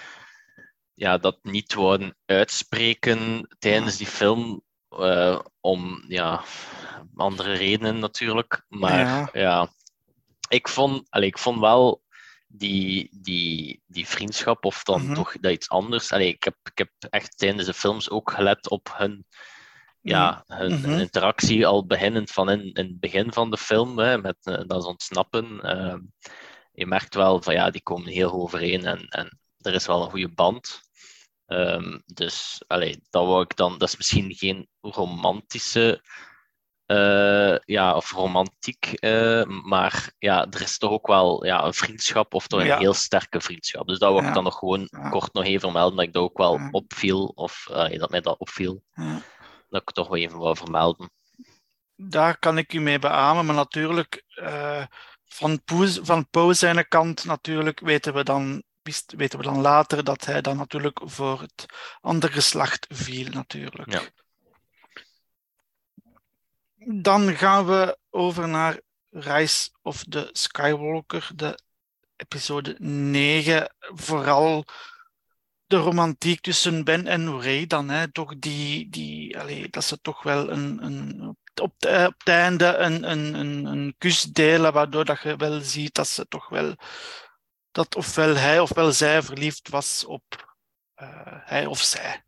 [0.94, 4.62] ja, dat niet wouden uitspreken tijdens die film.
[4.98, 6.44] Uh, om ja,
[7.14, 8.64] andere redenen natuurlijk.
[8.68, 9.72] Maar ja, ja
[10.48, 12.02] ik, vond, allez, ik vond wel
[12.46, 15.14] die, die, die vriendschap of dan Mhm.
[15.14, 16.12] toch dat iets anders.
[16.12, 19.26] Allee, ik, heb, ik heb echt tijdens de films ook gelet op hun,
[20.02, 20.82] ja, hun, Mhm.
[20.88, 24.60] hun interactie al beginnend van in, in het begin van de film, hè, met eh,
[24.66, 25.60] dat ontsnappen.
[25.60, 26.00] Ehm,
[26.72, 30.02] je merkt wel van ja, die komen heel goed overeen en, en er is wel
[30.02, 30.80] een goede band.
[31.46, 36.02] Ehm, dus allee, dat wou ik dan, dat is misschien geen romantische
[36.86, 42.34] eh, ja, of romantiek, eh, maar ja, er is toch ook wel ja, een vriendschap
[42.34, 42.78] of toch een Ja.
[42.78, 43.86] heel sterke vriendschap.
[43.86, 44.28] Dus dat wil Ja.
[44.28, 45.08] ik dan nog gewoon Ja.
[45.08, 48.38] kort nog even vermelden, dat ik dat ook wel opviel, of eh, dat mij dat
[48.38, 49.20] opviel, Ja.
[49.70, 51.10] Dat ik het toch wel even wou vermelden.
[51.96, 54.84] Daar kan ik u mee beamen, maar natuurlijk eh,
[55.24, 58.62] van, Poes, van Poe zijn kant natuurlijk weten we dan
[59.16, 61.66] weten we dan later dat hij dan natuurlijk voor het
[62.00, 63.92] andere geslacht viel natuurlijk.
[63.92, 64.02] Ja.
[67.02, 68.80] Dan gaan we over naar
[69.10, 71.58] Rise of the Skywalker, de
[72.16, 73.74] episode 9.
[73.78, 74.64] Vooral
[75.70, 80.22] de romantiek tussen Ben en Rey dan, hè, toch die, die allee, dat ze toch
[80.22, 85.04] wel een, een, op, het, op het einde een, een, een, een kus delen, waardoor
[85.04, 86.74] dat je wel ziet dat ze toch wel,
[87.70, 90.56] dat ofwel hij ofwel zij verliefd was op
[90.94, 92.24] eh, hij of zij.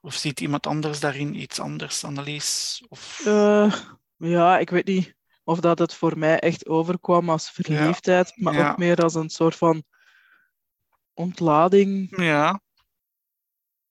[0.00, 2.82] Of ziet iemand anders daarin iets anders, Annelies?
[2.88, 3.26] Of...
[3.26, 3.74] Eh,
[4.16, 8.70] ja, ik weet niet of dat het voor mij echt overkwam als verliefdheid, maar Ja.
[8.70, 9.84] ook meer als een soort van
[11.14, 12.60] ontlading Ja,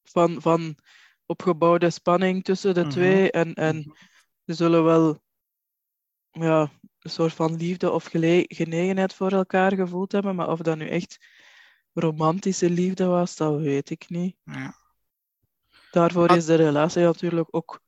[0.03, 0.75] van, van
[1.25, 2.89] opgebouwde spanning tussen de Mhm.
[2.89, 3.31] twee.
[3.31, 3.93] En, en
[4.45, 5.21] ze zullen wel
[6.31, 8.05] ja, een soort van liefde of
[8.47, 11.17] genegenheid voor elkaar gevoeld hebben, maar of dat nu echt
[11.93, 14.35] romantische liefde was, dat weet ik niet.
[14.43, 14.79] ja.
[15.91, 17.81] Daarvoor is de relatie natuurlijk ook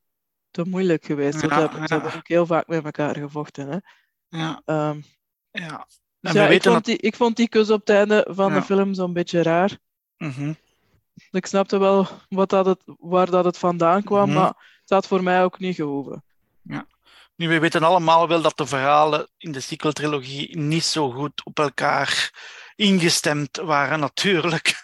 [0.52, 1.42] te moeilijk geweest.
[1.42, 2.00] Ja, ze, hebben, ze ja.
[2.02, 3.68] hebben ook heel vaak met elkaar gevochten.
[3.68, 3.78] Hè?
[4.38, 5.02] ja, Ehm,
[5.52, 5.88] ja.
[6.32, 8.60] We ja, ik, vond die, ik vond die kus op het einde van Ja.
[8.60, 9.78] de film zo'n beetje raar.
[10.18, 10.54] Mhm.
[11.32, 14.38] Ik snapte wel wat dat het, waar dat het vandaan kwam, Mhm.
[14.40, 16.24] maar het had voor mij ook niet gehoeven.
[17.36, 21.60] Nu, we weten allemaal wel dat de verhalen in de sequel-trilogie niet zo goed op
[21.60, 22.32] elkaar
[22.76, 24.82] ingestemd waren, natuurlijk.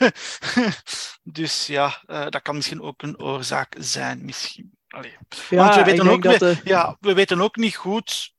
[1.24, 4.78] dus ja, eh, dat kan misschien ook een oorzaak zijn, misschien.
[4.88, 5.18] Allee.
[5.50, 8.34] Ja, Want we weten, ook, dat we, de, ja, we weten ook niet goed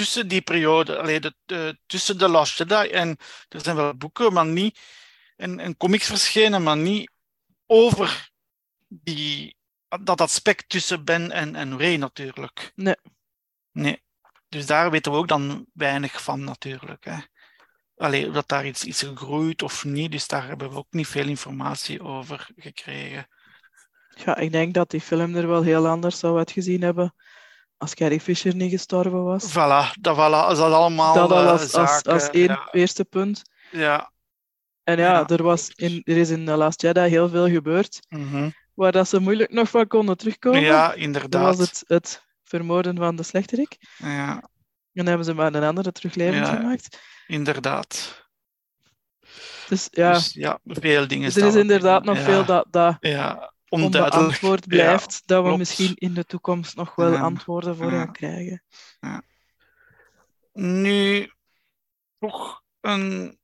[0.00, 3.16] tussen die periode, allee, de, de- tussen de Last Jedi en
[3.48, 4.78] er zijn wel boeken, maar niet,
[5.36, 7.10] en, en comics verschenen, maar niet
[7.66, 8.30] over
[8.88, 9.56] die,
[10.02, 12.72] dat aspect tussen Ben en, en Rey natuurlijk.
[12.74, 12.96] Nee.
[13.72, 14.02] Nee.
[14.48, 17.04] Dus daar weten we ook dan weinig van natuurlijk.
[17.04, 17.16] Hè.
[17.96, 21.06] Allee, of dat daar iets is gegroeid of niet, dus daar hebben we ook niet
[21.08, 23.28] veel informatie over gekregen.
[24.24, 27.14] ja, ik denk dat die film er wel heel anders zou uitgezien hebben
[27.80, 29.50] als Carrie Fisher niet gestorven was.
[29.50, 32.68] Voilà, dat, voilà, is dat allemaal dat al eh, als, als, zaken, als één ja,
[32.72, 33.42] eerste punt.
[33.70, 34.10] ja.
[34.82, 35.26] En ja, Ja.
[35.26, 38.50] Er, was in, er is in The Last Jedi heel veel gebeurd mhm.
[38.74, 40.60] waar dat ze moeilijk nog van konden terugkomen.
[40.60, 41.56] ja, dat inderdaad.
[41.56, 43.76] was het, het vermoorden van de slechterik.
[43.96, 44.42] Ja, En
[44.92, 46.54] dan hebben ze maar een andere teruglevend Ja.
[46.56, 46.98] gemaakt.
[47.26, 48.24] inderdaad.
[49.68, 53.52] Dus ja, Dus ja, veel dingen er is inderdaad nog veel dat, dat Ja.
[53.70, 55.58] Onbeantwoord blijft, Ja, dat we klopt.
[55.58, 57.18] misschien in de toekomst nog wel Ja.
[57.20, 58.62] antwoorden voor gaan krijgen.
[60.52, 61.32] Nu,
[62.18, 63.38] toch een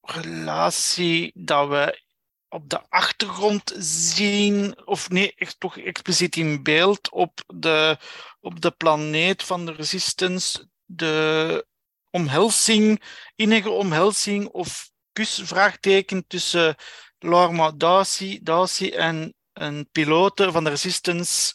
[0.00, 2.00] relatie dat we
[2.48, 7.98] op de achtergrond zien, of nee, echt toch expliciet in beeld op de,
[8.40, 11.66] op de planeet van de Resistance, de
[12.10, 13.02] omhelzing,
[13.34, 16.76] innige omhelzing of kusvraagteken tussen
[17.18, 21.54] Lorma Darcy, Darcy en een pilote van de Resistance,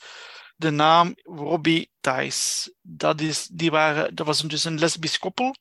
[0.55, 2.73] de naam Robbie Tice.
[2.81, 5.55] Dat, is, die waren, dat was dus een lesbisch koppel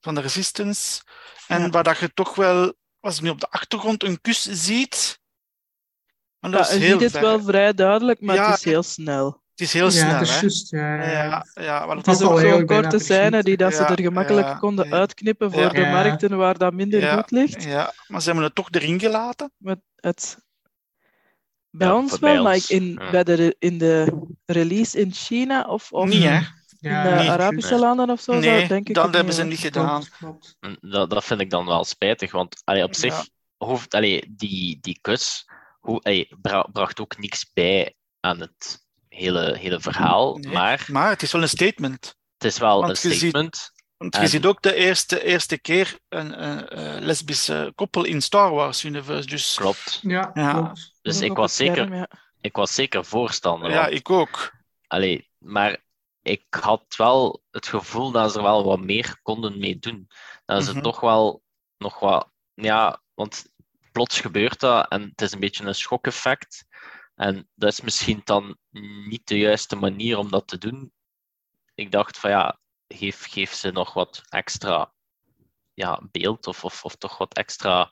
[0.00, 1.02] van de Resistance.
[1.46, 1.68] En Ja.
[1.70, 5.20] waar dat je toch wel, als je nu op de achtergrond een kus ziet.
[6.38, 8.64] Maar dat Ja, is je heel ziet het wel vrij duidelijk, maar Ja, het is
[8.64, 9.40] heel snel.
[9.50, 10.78] Het is heel ja, snel, het is hè?
[10.78, 11.46] Ja, ja.
[11.54, 13.56] Ja, ja, maar Het dat Het was is is al ook zo'n korte scène die
[13.56, 14.92] dat ze er gemakkelijk ja, konden ja.
[14.92, 15.68] uitknippen voor Ja.
[15.68, 17.14] de markten waar dat minder Ja.
[17.16, 17.62] goed ligt.
[17.62, 19.52] Ja, maar ze hebben het toch erin gelaten.
[19.56, 20.38] Met het...
[21.74, 23.10] Bij Ja, ons wel, bij maar ons, in, ja.
[23.10, 26.40] bij de, in de release in China of, of Niet, hè?
[26.80, 27.30] Ja, in de niet.
[27.30, 27.80] Arabische Nee.
[27.80, 30.00] landen of zo, Nee, denk ik dat hebben ze niet gedaan.
[30.00, 30.56] Klopt, klopt.
[30.60, 33.66] En Dat, dat vind ik dan wel spijtig, want allee, op zich Ja.
[33.66, 35.44] hoeft allee, die, die kus
[35.80, 40.36] hoe, allee, bra- bracht ook niks bij aan het hele, hele verhaal.
[40.36, 42.14] Nee, Maar Maar het is wel een statement.
[42.38, 43.70] het is wel Want een statement.
[44.02, 48.20] Want je En- ziet ook de eerste, eerste keer een, een, een lesbische koppel in
[48.22, 49.28] Star Wars Universe.
[49.28, 49.98] Dus Klopt.
[50.02, 50.52] Ja, Ja.
[50.52, 50.98] klopt.
[51.02, 52.08] Dus ik was, zeker, ja.
[52.40, 53.70] ik was zeker voorstander.
[53.70, 54.52] ja, want- ik ook.
[54.86, 55.84] Allee, maar
[56.22, 60.08] ik had wel het gevoel dat ze er wel wat meer konden mee doen.
[60.44, 60.82] Dat ze Mhm.
[60.82, 61.42] toch wel
[61.78, 62.30] nog wat.
[62.54, 63.44] Ja, want
[63.92, 66.64] plots gebeurt dat en het is een beetje een schokeffect.
[67.14, 68.56] En dat is misschien dan
[69.08, 70.92] niet de juiste manier om dat te doen.
[71.74, 72.58] Ik dacht van ja,
[72.94, 74.92] geef, geef ze nog wat extra
[75.74, 77.90] ja, beeld of, of, of toch wat extra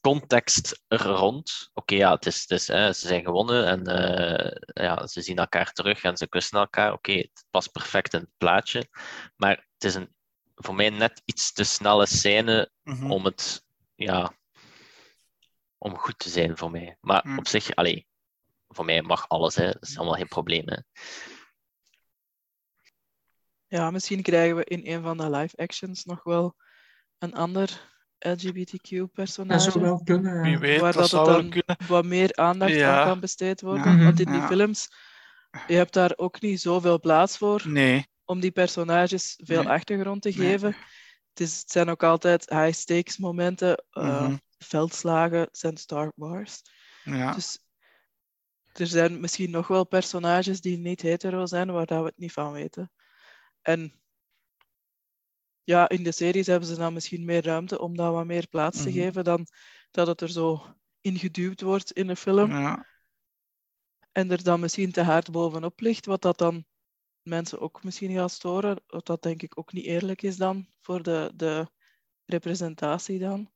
[0.00, 1.70] context er rond.
[1.72, 5.36] Oké, ja, het is, het is, hè, ze zijn gewonnen en eh, ja, ze zien
[5.38, 6.92] elkaar terug en ze kussen elkaar.
[6.92, 8.88] Oké, het past perfect in het plaatje.
[9.36, 10.14] Maar het is een,
[10.54, 13.10] voor mij net iets te snelle scène Mhm.
[13.10, 13.64] om het,
[13.94, 14.32] ja,
[15.78, 16.96] om goed te zijn voor mij.
[17.00, 17.38] Maar Mm.
[17.38, 17.68] op zich,
[18.68, 19.66] voor mij mag alles, hè.
[19.66, 20.62] dat is allemaal geen probleem.
[20.66, 20.76] Hè.
[23.68, 26.56] Ja, misschien krijgen we in een van de live actions nog wel
[27.18, 27.66] een ander
[28.18, 29.70] Dat LGBTQ-personage.
[29.70, 30.42] zou wel kunnen.
[30.42, 31.88] Wie weet, waar dat dat zou het wel dan kunnen.
[31.88, 33.00] wat meer aandacht Ja.
[33.00, 33.96] aan kan besteed worden.
[33.98, 34.04] Ja.
[34.04, 34.46] Want in die Ja.
[34.46, 34.88] films,
[35.66, 38.06] je hebt daar ook niet zoveel plaats voor Nee.
[38.24, 39.72] om die personages veel Nee.
[39.72, 40.36] achtergrond te Nee.
[40.48, 40.76] geven.
[41.28, 43.84] Het, is, het zijn ook altijd high-stakes momenten.
[43.90, 44.36] eh, Mhm.
[44.58, 46.62] Veldslagen zijn Star Wars.
[47.04, 47.32] Ja.
[47.34, 47.58] Dus
[48.72, 52.32] er zijn misschien nog wel personages die niet hetero zijn, waar dat we het niet
[52.32, 52.92] van weten.
[53.68, 53.92] En
[55.64, 58.82] ja, in de series hebben ze dan misschien meer ruimte om dat wat meer plaats
[58.82, 58.98] te Mhm.
[58.98, 59.46] geven dan
[59.90, 62.50] dat het er zo ingeduwd wordt in een film.
[62.50, 62.86] Ja.
[64.12, 66.64] En er dan misschien te hard bovenop ligt, wat dat dan
[67.22, 68.82] mensen ook misschien gaat storen.
[68.86, 71.66] Wat dat denk ik ook niet eerlijk is dan voor de, de
[72.24, 73.50] representatie dan.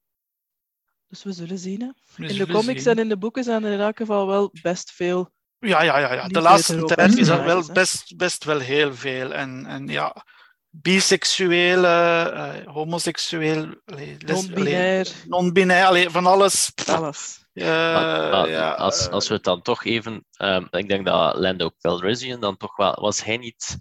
[1.06, 1.80] Dus we zullen zien.
[1.80, 1.90] Hè.
[2.16, 2.92] we In de comics zien.
[2.92, 5.32] en in de boeken zijn er in elk geval wel best veel.
[5.66, 6.26] Ja, ja, ja, ja.
[6.28, 9.32] De laatste tijd is er wel best, best wel heel veel.
[9.32, 10.24] En, en ja,
[10.70, 11.86] biseksuele,
[12.34, 13.74] eh homoseksueel,
[14.18, 16.72] Non-binair, non-binair, van alles.
[16.86, 17.44] alles.
[17.52, 21.36] Eh, Maar- maar ja, als, als we het dan toch even, ehm, ik denk dat
[21.38, 23.76] Lando Calrissian dan toch wel, was hij niet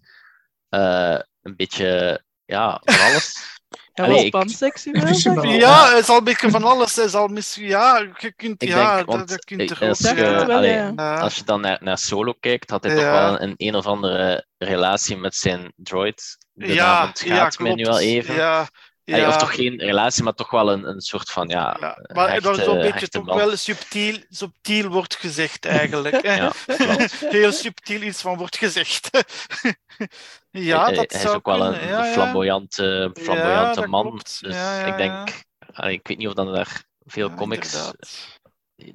[0.70, 3.34] eh, een beetje, ja, van alles?
[3.94, 5.44] Hij Allee, was ik- panseksueel.
[5.60, 6.96] Ja, het is al een beetje van alles.
[6.96, 9.88] Het is al misschien, ja, je kunt, Ik ja, denk, dat, want dat kunt er
[9.88, 11.16] als je- het allee, ja.
[11.20, 14.46] Als je dan naar, naar Solo kijkt, had hij toch wel een, een of andere
[14.58, 16.38] relatie met zijn droid.
[16.54, 18.36] De ja, naam ontgaat ja, mij nu wel even.
[18.36, 18.68] Ja,
[19.06, 19.28] Allee, ja.
[19.28, 21.78] Of toch geen relatie, maar toch wel een, een soort van, ja...
[21.80, 23.39] Ja, een maar hechte- dat is zo'n beetje toch band.
[23.39, 26.22] wel subtiel, subtiel wordt gezegd eigenlijk.
[26.28, 26.36] hè.
[26.36, 26.52] Ja.
[27.30, 29.10] Heel subtiel iets van wordt gezegd.
[30.52, 32.04] ja, hij, dat hij zou is ook wel een ja, ja.
[32.04, 34.04] flamboyante, flamboyante man.
[34.06, 34.41] klopt.
[34.41, 35.41] Dus Ja, ja, ik denk...
[35.74, 38.39] allee, ik weet niet of dan daar veel Ja, comics inderdaad.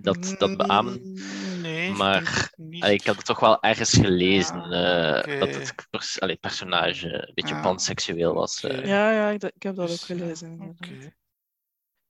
[0.00, 1.00] dat, dat beamen.
[1.02, 2.54] Mm, Nee, ik Maar.
[2.78, 7.12] Allee, ik had het toch wel ergens gelezen Ja, eh, dat het pers allee, personage
[7.12, 7.60] een beetje Ja.
[7.60, 8.64] panseksueel was.
[8.64, 8.86] eh.
[8.86, 11.14] Ja, ja, ik, ik heb dat ook Dus, ja, gelezen.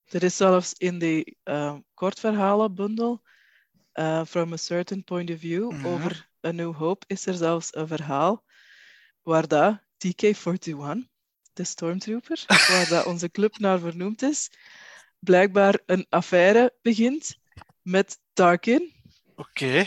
[0.05, 3.23] Er is zelfs in die uh, kortverhalenbundel,
[3.95, 5.87] uh, From a Certain Point of View, Mhm.
[5.87, 8.45] over A New Hope, is er zelfs een verhaal
[9.27, 11.07] waar dat TK-41,
[11.53, 14.51] de stormtrooper, waar dat onze club naar vernoemd is,
[15.19, 17.39] blijkbaar een affaire begint
[17.83, 18.95] met Tarkin,
[19.39, 19.85] Oké.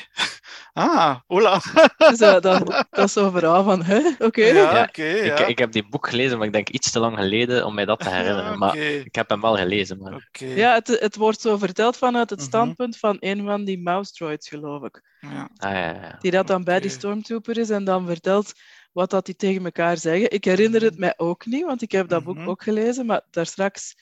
[0.73, 1.61] Ah, hola.
[1.97, 4.09] Dus uh, dat, dat is zo'n verhaal van, hè?
[4.19, 4.45] Oké.
[4.45, 5.03] Ja, Ja, oké.
[5.03, 5.37] ja.
[5.37, 7.85] Ik, ik heb die boek gelezen, maar ik denk iets te lang geleden om mij
[7.85, 8.57] dat te herinneren.
[8.57, 9.97] Maar ik heb hem wel gelezen.
[9.97, 10.13] Maar...
[10.13, 10.45] Oké.
[10.45, 12.47] Ja, het, het wordt zo verteld vanuit het Mhm.
[12.47, 15.01] standpunt van een van die mouse droids, geloof ik.
[15.19, 15.49] Ja.
[15.55, 16.17] Ah, ja, ja.
[16.19, 18.51] Die dat dan bij die stormtrooper is en dan vertelt
[18.99, 20.31] wat dat die tegen elkaar zeggen.
[20.31, 22.47] Ik herinner het mij ook niet, want ik heb dat boek Mhm.
[22.49, 23.97] ook gelezen, maar daar straks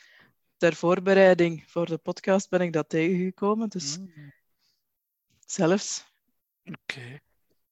[0.57, 3.69] ter voorbereiding voor de podcast ben ik dat tegengekomen.
[3.69, 4.33] Dus Mm,
[5.45, 6.05] zelfs
[6.65, 7.19] Oké.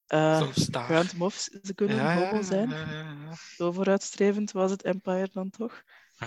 [0.08, 0.86] eh Zelfs daar.
[0.86, 2.70] Grand Moff ze kunnen Ja, een hobbel zijn.
[2.70, 3.34] ja, ja, ja.
[3.56, 5.84] Zo vooruitstrevend was het Empire dan toch?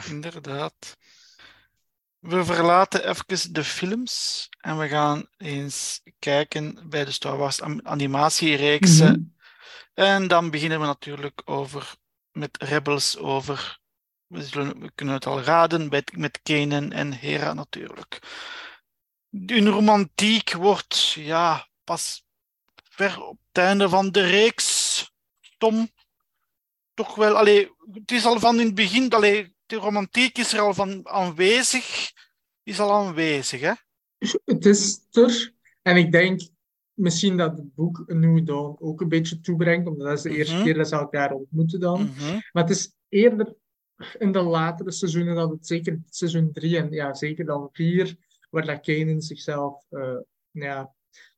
[0.08, 0.96] Inderdaad.
[2.18, 9.12] We verlaten even de films en we gaan eens kijken bij de Star Wars animatiereeksen.
[9.12, 9.37] Mhm.
[9.98, 11.94] En dan beginnen we natuurlijk over,
[12.32, 13.80] met Rebels over,
[14.26, 18.18] we, zullen, we kunnen het al raden, met, met Kanan en Hera natuurlijk.
[19.30, 22.24] Hun romantiek wordt ja, pas
[22.72, 25.10] ver op het einde van de reeks.
[25.56, 25.90] Tom,
[26.94, 30.60] toch wel, allee, het is al van in het begin, allee, de romantiek is er
[30.60, 32.12] al van aanwezig,
[32.62, 33.72] is al aanwezig, hè?
[34.44, 35.54] Het is er.
[35.82, 36.40] En ik denk
[36.98, 40.36] misschien dat het boek A New Dawn ook een beetje toebrengt, omdat dat is de
[40.36, 40.64] eerste Mhm.
[40.64, 42.00] keer dat ze elkaar ontmoeten dan.
[42.02, 42.38] Mhm.
[42.52, 43.54] Maar het is eerder
[44.18, 48.16] in de latere seizoenen dat het zeker seizoen 3 en ja, zeker dan 4,
[48.50, 50.16] waar dat Kanan zichzelf eh,
[50.50, 50.94] ja,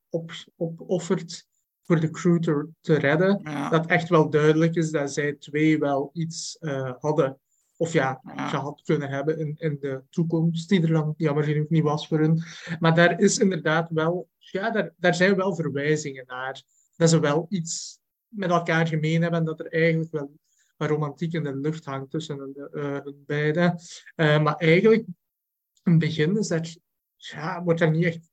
[0.08, 1.46] op, opoffert
[1.82, 3.40] voor de crew te, te redden.
[3.42, 7.38] Ja, Dat echt wel duidelijk is dat zij twee wel iets eh, hadden.
[7.76, 8.48] Of ja, Ja.
[8.48, 12.18] gehad kunnen hebben in, in de toekomst, die er dan jammer genoeg niet was voor
[12.18, 12.42] hun.
[12.78, 16.62] Maar daar is inderdaad wel, ja, daar, daar zijn wel verwijzingen naar.
[16.96, 17.98] Dat ze wel iets
[18.28, 20.32] met elkaar gemeen hebben en dat er eigenlijk wel
[20.76, 23.78] wat romantiek in de lucht hangt tussen hun, eh, hun beiden.
[24.14, 25.06] Eh, maar eigenlijk,
[25.84, 26.78] in het begin is dat,
[27.16, 28.30] ja, wordt daar niet echt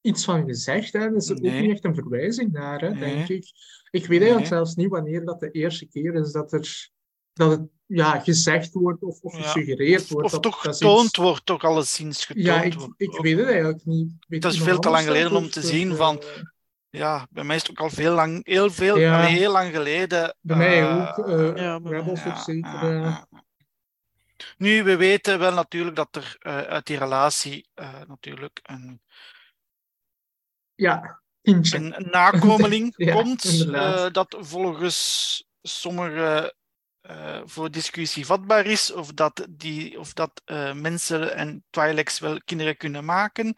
[0.00, 0.92] iets van gezegd.
[0.92, 0.98] Hè.
[0.98, 2.98] Er is ook niet echt een verwijzing naar, hè, Nee.
[2.98, 3.44] denk ik.
[3.90, 4.46] Ik weet eigenlijk Nee.
[4.46, 6.90] zelfs niet wanneer dat de eerste keer is dat, er,
[7.32, 9.42] dat het ja, gezegd wordt of, of Ja.
[9.42, 10.26] gesuggereerd wordt.
[10.26, 12.94] of dat- toch dat is getoond iets- wordt, toch alleszins getoond Ja, ik, wordt.
[12.96, 14.12] ik weet het eigenlijk niet.
[14.28, 16.26] Weet Dat is veel te lang geleden om te Of- zien van- eh,
[16.90, 19.20] Ja, bij mij is het ook al veel lang, heel veel, Ja.
[19.22, 20.36] heel lang geleden.
[20.40, 21.26] Bij mij eh, ook.
[21.28, 22.70] eh, Ja, Rebels ja, ook zeker.
[22.70, 23.26] ja, ja.
[24.56, 29.00] Nu, we weten wel natuurlijk dat er eh, uit die relatie eh, natuurlijk een,
[30.74, 31.76] ja, kindje.
[31.78, 36.54] een, nakomeling Ja, komt, eh, dat volgens sommigen
[37.02, 42.40] eh, voor discussie vatbaar is, of dat, die, of dat eh, mensen en Twi'leks wel
[42.44, 43.56] kinderen kunnen maken.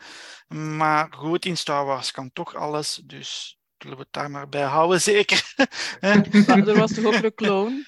[0.48, 4.62] Maar goed, in Star Wars kan toch alles, dus zullen we het daar maar bij
[4.62, 5.54] houden, zeker.
[6.00, 6.14] Hè?
[6.46, 7.86] Maar er was toch ook een clone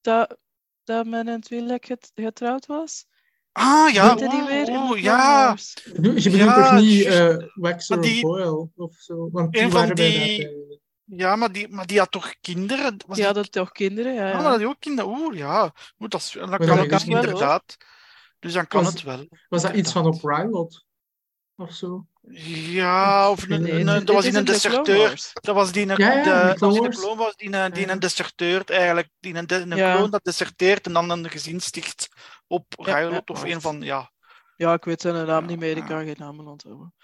[0.00, 0.38] dat,
[0.84, 3.06] dat met een Twi'lek get- getrouwd was?
[3.52, 5.56] ah, ja, Heette die weer in de oh, ja.
[5.84, 8.26] Je bedoelt Ja, toch niet eh Waxer Maar die-
[8.76, 9.28] of zo?
[9.32, 10.57] Want die Een van waren bij die- dat, eh,
[11.10, 12.96] Ja, maar die, maar die had toch kinderen?
[13.06, 14.14] Was Die hadden toch kinderen?
[14.14, 14.34] Ja, Ah, ja.
[14.40, 15.10] maar dat die ook kinderen.
[15.10, 15.62] Oeh, ja.
[15.98, 17.76] Oeh, dat is, dan kan dat het dus inderdaad.
[18.38, 19.28] Dus dan kan Was- het wel.
[19.48, 20.22] was dat iets van op.
[20.22, 20.84] Rylot?
[21.56, 22.06] Of zo?
[22.30, 25.32] Ja, of een, Nee, een- dat was in een deserteur.
[25.32, 26.80] Dat was die, een- Ja, ja, de, in de dat was de
[27.36, 27.92] die, een- die Ja.
[27.92, 29.08] een deserteurt eigenlijk.
[29.20, 30.06] Die een, een Ja.
[30.06, 32.08] dat deserteert en dan een gezin sticht
[32.46, 33.34] op Ja, Rylot ja.
[33.34, 34.10] of een van, ja.
[34.56, 35.86] Ja, ik weet zijn naam Ja, niet meer, ik ja.
[35.88, 36.94] kan geen namen onthouden.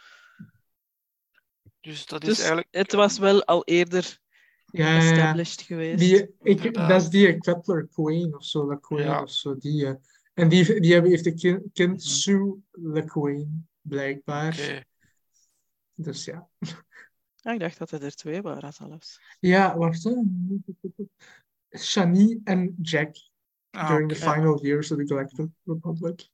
[1.85, 2.69] Dus dat is Dus eigenlijk...
[2.71, 4.19] het was wel al eerder
[4.67, 5.11] Ja, ja, ja.
[5.13, 5.99] established geweest.
[5.99, 9.23] Die, ik, dat is die Quetler Queen of zo, LeQueen Ja.
[9.23, 9.57] of zo.
[9.57, 9.95] Die, eh,
[10.35, 11.99] en die, die hebben, heeft een kind, kind Mhm.
[12.01, 14.85] Sue LeQueen, blijkbaar.
[15.95, 16.49] Dus ja.
[17.43, 19.21] Ah, ik dacht dat er er twee waren zelfs.
[19.41, 20.05] Ja, wacht.
[20.05, 20.15] hè.
[21.79, 23.17] Shani en Jack
[23.71, 26.29] Ah, during the final years of the Galactic Republic.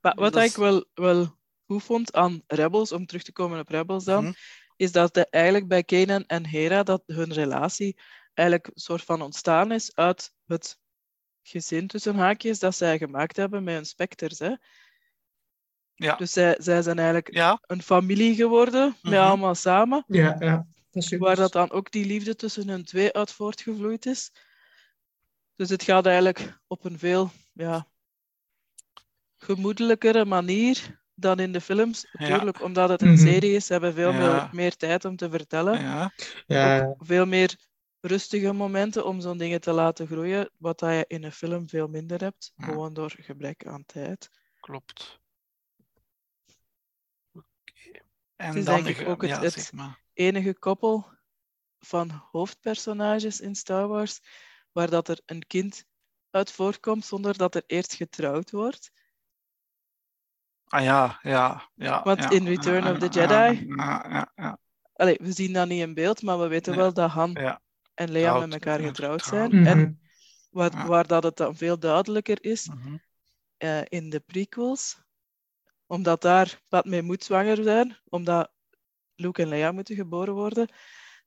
[0.00, 3.68] Maar wat Dat ik wel, wel goed vond aan Rebels, om terug te komen op
[3.68, 4.32] Rebels dan, Mhm.
[4.76, 8.00] is dat de, eigenlijk bij Kanan en Hera dat hun relatie
[8.34, 10.78] eigenlijk een soort van ontstaan is uit het
[11.42, 14.38] gezin tussen haakjes dat zij gemaakt hebben met hun specters.
[14.38, 14.52] Hè?
[15.94, 16.16] Ja.
[16.16, 19.22] Dus zij, zij zijn eigenlijk Ja, een familie geworden, met Mhm.
[19.22, 20.66] allemaal samen, Ja, ja.
[20.90, 24.32] Dat is waar dat dan ook die liefde tussen hun twee uit voortgevloeid is.
[25.56, 27.88] Dus het gaat eigenlijk op een veel ja,
[29.36, 32.06] gemoedelijkere manier dan in de films.
[32.12, 32.28] Ja.
[32.28, 33.26] Natuurlijk, omdat het een Mhm.
[33.26, 34.18] serie is, hebben we veel Ja.
[34.18, 35.80] meer, meer tijd om te vertellen.
[36.46, 36.94] ja.
[36.98, 37.56] Veel meer
[38.00, 41.88] rustige momenten om zo'n dingen te laten groeien, wat dat je in een film veel
[41.88, 42.64] minder hebt, Ja.
[42.64, 44.28] gewoon door gebrek aan tijd.
[44.60, 45.20] Klopt.
[47.32, 48.00] Oké.
[48.36, 50.02] En is dan denk ik ook het- ja, het- zeg maar.
[50.12, 51.12] Enige koppel
[51.78, 54.20] van hoofdpersonages in Star Wars
[54.72, 55.84] waar dat er een kind
[56.30, 58.90] uit voorkomt zonder dat er eerst getrouwd wordt.
[60.68, 62.02] Ah ja, ja, ja.
[62.02, 62.30] Want ja.
[62.30, 64.58] in Return of the Ja, Jedi- Ja, ja, ja.
[64.92, 66.78] Allee, we zien dat niet in beeld, maar we weten Ja.
[66.78, 67.60] wel dat Han Ja.
[67.94, 69.56] en Leia met elkaar getrouwd zijn.
[69.56, 69.66] Mhm.
[69.66, 70.00] En
[70.50, 70.86] waar, Ja.
[70.86, 72.96] waar dat het dan veel duidelijker is Mhm.
[73.56, 75.02] eh, in de prequels,
[75.86, 78.52] omdat daar Padme moet zwanger zijn, omdat
[79.14, 80.68] Luke en Leia moeten geboren worden,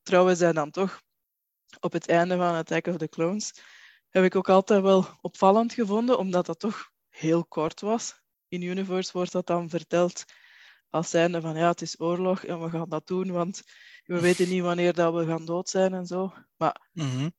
[0.04, 1.02] trouwen zij dan toch
[1.80, 3.54] op het einde van Attack of the Clones.
[4.10, 8.22] Heb ik ook altijd wel opvallend gevonden, omdat dat toch heel kort was.
[8.48, 10.26] In Universe wordt dat dan verteld
[10.90, 13.62] als zijnde van ja, het is oorlog en we gaan dat doen, want
[14.06, 16.34] we weten niet wanneer dat we gaan dood zijn en zo.
[16.58, 17.26] Maar Mhm.
[17.26, 17.34] ik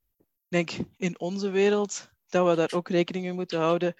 [0.48, 3.94] denk in onze wereld dat we daar ook rekening mee moeten houden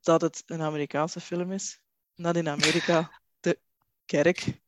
[0.00, 1.80] dat het een Amerikaanse film is.
[2.16, 3.60] En dat in Amerika de
[4.04, 4.60] kerk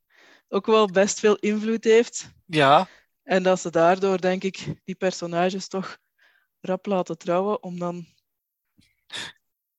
[0.49, 2.31] ook wel best veel invloed heeft.
[2.47, 2.89] Ja,
[3.23, 5.99] En dat ze daardoor, denk ik, die personages toch
[6.61, 8.07] rap laten trouwen om dan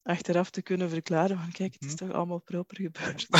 [0.03, 3.27] achteraf te kunnen verklaren van kijk, het is toch allemaal proper gebeurd.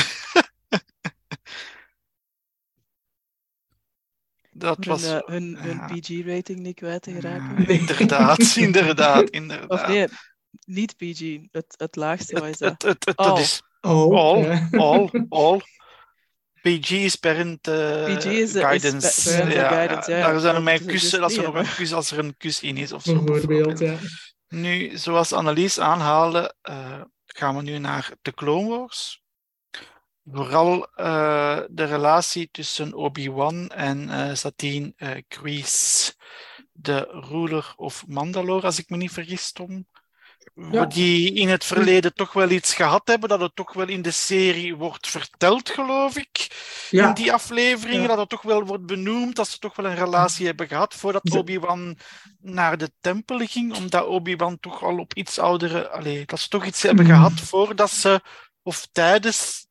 [4.51, 5.03] dat was...
[5.03, 5.86] hun, eh, hun, hun ja.
[5.86, 7.62] PG-rating niet kwijt te geraken.
[7.62, 9.70] Ja, inderdaad, inderdaad, inderdaad.
[9.70, 10.07] Of nee,
[10.66, 12.70] niet PG, het, het laagste Het, dat?
[12.70, 13.28] het, het, het, All.
[13.28, 15.62] dat is Oh, all, all, all.
[16.62, 19.38] PG is parent eh, PG is, eh, is guidance.
[19.38, 21.93] pa- ja, guidance, ja, Daar zijn er dus kussen, dat er niet, nog een kus
[21.93, 23.24] als er een kus in is of zo.
[23.24, 23.97] Bijvoorbeeld, ja.
[24.52, 29.24] Nu, zoals Annelies aanhaalde, eh, gaan we nu naar de Clone Wars.
[30.24, 34.93] Vooral eh, de relatie tussen Obi-Wan en eh Satine
[35.28, 36.14] Grease,
[36.72, 39.88] de ruler of Mandalore, als ik me niet vergis, Tom.
[40.72, 40.86] Ja.
[40.86, 44.12] Die in het verleden toch wel iets gehad hebben, dat het toch wel in de
[44.12, 46.48] serie wordt verteld, geloof ik.
[46.89, 47.08] Ja.
[47.08, 48.08] In die afleveringen, Ja.
[48.08, 51.32] dat het toch wel wordt benoemd, dat ze toch wel een relatie hebben gehad voordat
[51.32, 51.98] Obi-Wan
[52.39, 55.89] naar de tempel ging, omdat Obi-Wan toch al op iets oudere...
[55.89, 57.12] Allee, dat ze toch iets hebben Mm.
[57.12, 58.22] gehad voordat ze...
[58.64, 59.68] Of tijdens...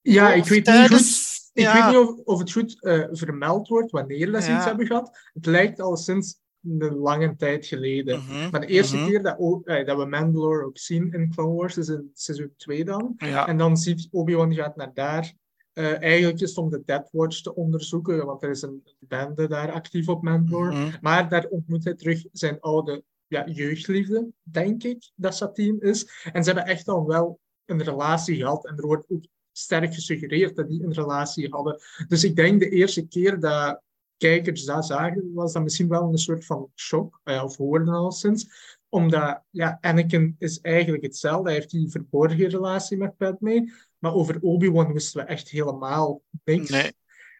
[0.00, 1.36] Ja, ik of weet niet goed.
[1.52, 1.72] Ik ja.
[1.74, 5.18] weet niet of, of het goed eh, vermeld wordt wanneer dat ze iets hebben gehad.
[5.32, 6.40] Het lijkt al sinds
[6.78, 8.18] een lange tijd geleden.
[8.18, 9.06] Mhm, Maar de eerste mhm.
[9.06, 12.52] keer dat, O- eh, dat we Mandalore ook zien in Clone Wars is in seizoen
[12.56, 13.14] 2 dan.
[13.16, 15.34] Ja, En dan ziet Obi-Wan gaat naar daar.
[15.72, 19.48] Eh, eigenlijk is het om de Death Watch te onderzoeken, want er is een bende
[19.48, 20.70] daar actief op Mandalore.
[20.74, 20.96] mhm.
[21.00, 26.28] Maar daar ontmoet hij terug zijn oude ja, jeugdliefde, denk ik, dat Satine is.
[26.32, 28.66] En ze hebben echt al wel een relatie gehad.
[28.66, 31.80] En er wordt ook sterk gesuggereerd dat die een relatie hadden.
[32.08, 33.80] Dus ik denk de eerste keer dat
[34.18, 38.12] kijkers dat zagen, was dat misschien wel een soort van shock, eh, of hoorden al
[38.12, 38.76] sinds.
[38.88, 41.44] Omdat ja, Anakin is eigenlijk hetzelfde.
[41.44, 43.72] Hij heeft die verborgen relatie met Padme.
[43.98, 46.70] Maar over Obi-Wan wisten we echt helemaal niks.
[46.70, 46.92] Nee.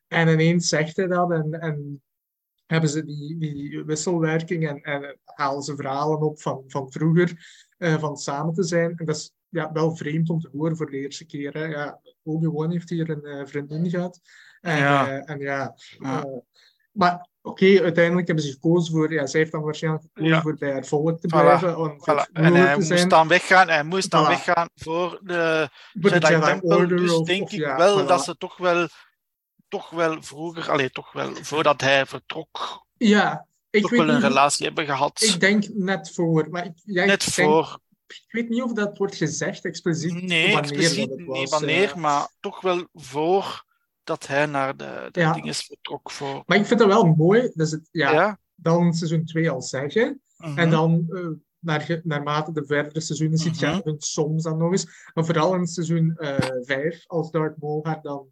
[0.09, 2.03] En ineens zegt hij dat en, en
[2.67, 7.47] hebben ze die, die wisselwerking en, en halen ze verhalen op van, van vroeger,
[7.79, 8.97] eh, van samen te zijn.
[8.97, 11.53] En dat is ja, wel vreemd om te horen voor de eerste keer.
[11.53, 11.65] Hè.
[11.65, 14.21] Ja, Obi-Wan heeft hier een eh, vriendin gehad.
[14.77, 15.19] Ja.
[15.25, 16.23] en ja, Ja.
[16.23, 16.31] eh,
[16.93, 20.41] maar oké, uiteindelijk hebben ze gekozen voor, ja, zij heeft dan waarschijnlijk gekozen Ja.
[20.43, 22.33] voor bij haar volk te Voilà, blijven, om Voilà.
[22.33, 23.09] En hij moest zijn.
[23.09, 25.69] dan weggaan, hij moest dan weggaan voor de
[26.01, 26.77] Voor de Jedi Jedi Temple.
[26.77, 28.89] Order Dus of- denk of ik ja, wel dat ze toch wel,
[29.69, 34.15] toch wel vroeger, allee, toch wel, voordat hij vertrok, Ja, ik toch weet wel een
[34.15, 35.23] niet, relatie hebben gehad.
[35.23, 37.79] ik denk net voor, maar ik, ja, ik Net denk- voor.
[38.07, 41.39] ik weet niet of dat wordt gezegd expliciet Nee, wanneer expliciet dat het was.
[41.39, 41.95] niet wanneer, eh.
[41.95, 43.65] maar toch wel voor
[44.09, 45.33] dat hij naar de, de Ja.
[45.33, 46.43] dingen vertrok voor.
[46.47, 48.39] Maar ik vind dat wel mooi, ze het ja, Ja.
[48.55, 50.21] dan seizoen 2 al zeggen.
[50.37, 50.59] mhm.
[50.59, 51.27] En dan, eh,
[51.59, 53.81] naar, naarmate de verdere seizoenen ziet je Mhm.
[53.85, 55.11] hun soms dan nog eens.
[55.15, 56.17] Maar vooral in seizoen
[56.63, 58.27] 5, als Darth Maul haar dan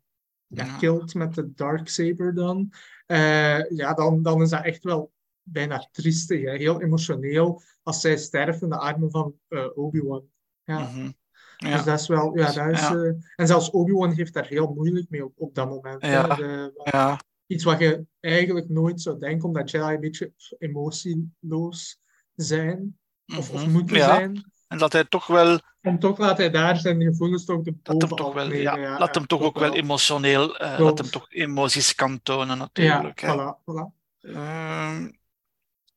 [0.47, 2.73] ja, killt met de Darksaber dan.
[3.07, 5.13] eh, ja, dan, dan is dat echt wel
[5.43, 6.57] bijna triestig, hè?
[6.57, 7.63] heel emotioneel.
[7.83, 10.25] Als zij sterft in de armen van eh, Obi-Wan.
[10.65, 10.79] Ja.
[10.79, 11.03] Mhm.
[11.05, 11.13] Dus
[11.57, 11.83] Ja.
[11.83, 12.95] dat is wel, ja, dat is, Ja.
[12.95, 16.03] eh, en zelfs Obi-Wan heeft daar heel moeilijk mee op, op dat moment.
[16.07, 16.35] Ja.
[16.35, 22.01] De- ja, iets wat je eigenlijk nooit zou denken, omdat Jedi een beetje emotieloos
[22.35, 22.99] zijn,
[23.37, 23.71] of, of mhm.
[23.71, 24.05] moeten Ja.
[24.15, 24.51] zijn.
[24.69, 28.01] En dat hij toch wel, En toch laat hij daar zijn gevoelens toch de dat
[28.03, 31.27] hem toch wel, nemen, ja, dat hem toch ook wel emotioneel, eh, dat hem toch
[31.33, 33.21] emoties kan tonen Ja, natuurlijk.
[33.21, 33.35] hè.
[33.35, 33.95] voilà, voilà.
[34.21, 35.11] Ehm,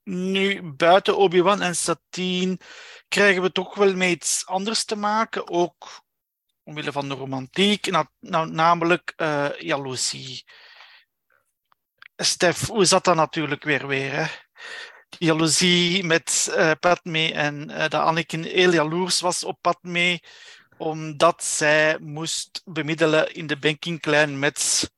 [0.10, 2.58] nu, buiten Obi-Wan en Satine
[3.08, 6.04] krijgen we toch wel met iets anders te maken, ook
[6.64, 10.46] omwille van de romantiek, na- namelijk eh jaloezie.
[12.16, 14.12] Stef, hoe zat dat natuurlijk weer weer?
[14.14, 14.26] Hè?
[15.18, 20.22] Jaloezie met eh Padme en eh, dat Anakin heel jaloers was op Padme,
[20.78, 24.90] omdat zij moest bemiddelen in de banking klein met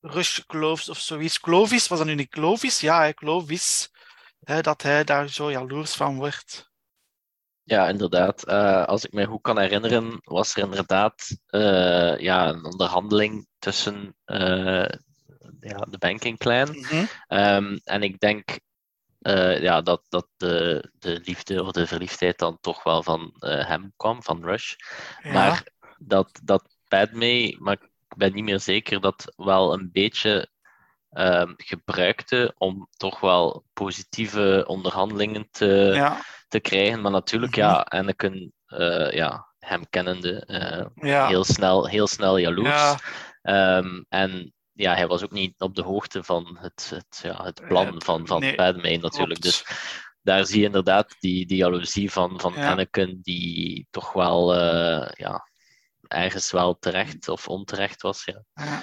[0.00, 1.40] Rush Clovis of zoiets.
[1.40, 2.80] Clovis, was dat nu niet Clovis?
[2.80, 3.90] Ja, Clovis.
[4.40, 6.70] Hè, dat hij daar zo jaloers van werd.
[7.62, 8.48] Ja, inderdaad.
[8.48, 14.16] Uh, als ik me goed kan herinneren, was er inderdaad uh, ja, een onderhandeling tussen
[14.26, 14.88] uh,
[15.60, 16.76] ja, de banking clan.
[16.76, 17.08] Mm -hmm.
[17.28, 18.58] um, en ik denk
[19.60, 24.22] ja, dat, dat de, de liefde of de verliefdheid dan toch wel van hem kwam,
[24.22, 24.74] van Rush.
[25.22, 25.32] Ja.
[25.32, 25.66] Maar
[25.98, 27.74] dat, dat Padme, maar
[28.08, 30.49] ik ben niet meer zeker, dat wel een beetje
[31.10, 36.20] um, gebruikte om toch wel positieve onderhandelingen te, ja.
[36.48, 37.00] te krijgen.
[37.00, 37.70] Maar natuurlijk, mm -hmm.
[37.70, 41.26] ja, Anakin, uh, ja, hem kennende, uh, ja.
[41.26, 42.94] heel, snel, heel snel jaloers.
[43.42, 43.76] Ja.
[43.76, 47.62] Um, en ja, hij was ook niet op de hoogte van het, het, ja, het
[47.68, 49.40] plan van, van nee, Padme natuurlijk.
[49.40, 49.64] Dus
[50.22, 55.49] daar zie je inderdaad die, die jaloezie van, van Anakin, die toch wel uh, ja,
[56.10, 58.24] ergens wel terecht of onterecht was.
[58.24, 58.44] Ja.
[58.54, 58.82] ja.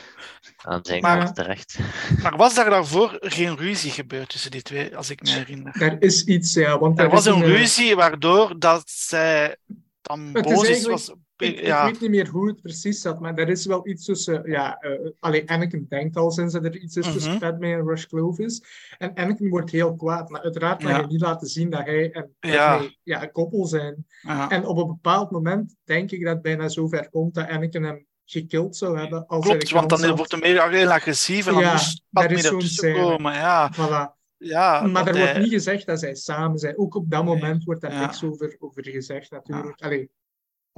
[0.57, 1.79] Aan zijn maar, kant terecht.
[2.21, 5.81] Maar was daar daarvoor geen ruzie gebeurd tussen die twee, als ik me herinner?
[5.81, 6.79] Er is iets, ja.
[6.79, 9.57] Want er was een, een ruzie waardoor dat zij
[10.01, 10.85] dan boos is.
[10.85, 11.85] Was, ik, ja.
[11.85, 14.49] ik, weet niet meer hoe het precies zat, maar er is wel iets tussen.
[14.49, 17.39] Ja, uh, alleen Anakin denkt al sinds dat er iets is tussen -hmm.
[17.39, 18.63] Padme en Rush Clovis.
[18.97, 20.99] En Anakin wordt heel kwaad, maar uiteraard kan Ja.
[20.99, 22.81] je niet laten zien dat hij en Ja.
[23.03, 24.05] Ja, een koppel zijn.
[24.49, 28.05] En op een bepaald moment denk ik dat het bijna zover komt dat Anakin hem
[28.25, 29.27] gekild zou hebben.
[29.27, 30.17] Als Klopt, want dan had.
[30.17, 33.33] wordt hij meer heel agressief en dan Ja, moest Padme ertussen komen.
[33.33, 34.15] Ja, Voilà.
[34.37, 36.77] ja, Maar er wordt niet gezegd dat zij samen zijn.
[36.77, 39.81] Ook op dat moment wordt daar niks over, over gezegd, natuurlijk.
[39.81, 40.09] Allee,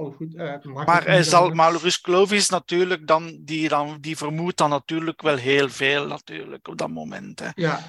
[0.00, 0.34] al goed.
[0.34, 1.56] eh, Maar hij zal, anders.
[1.56, 6.68] maar Rus Clovis natuurlijk, dan, die, dan, die vermoedt dan natuurlijk wel heel veel natuurlijk,
[6.68, 7.40] op dat moment.
[7.40, 7.48] Hè.
[7.54, 7.80] Ja,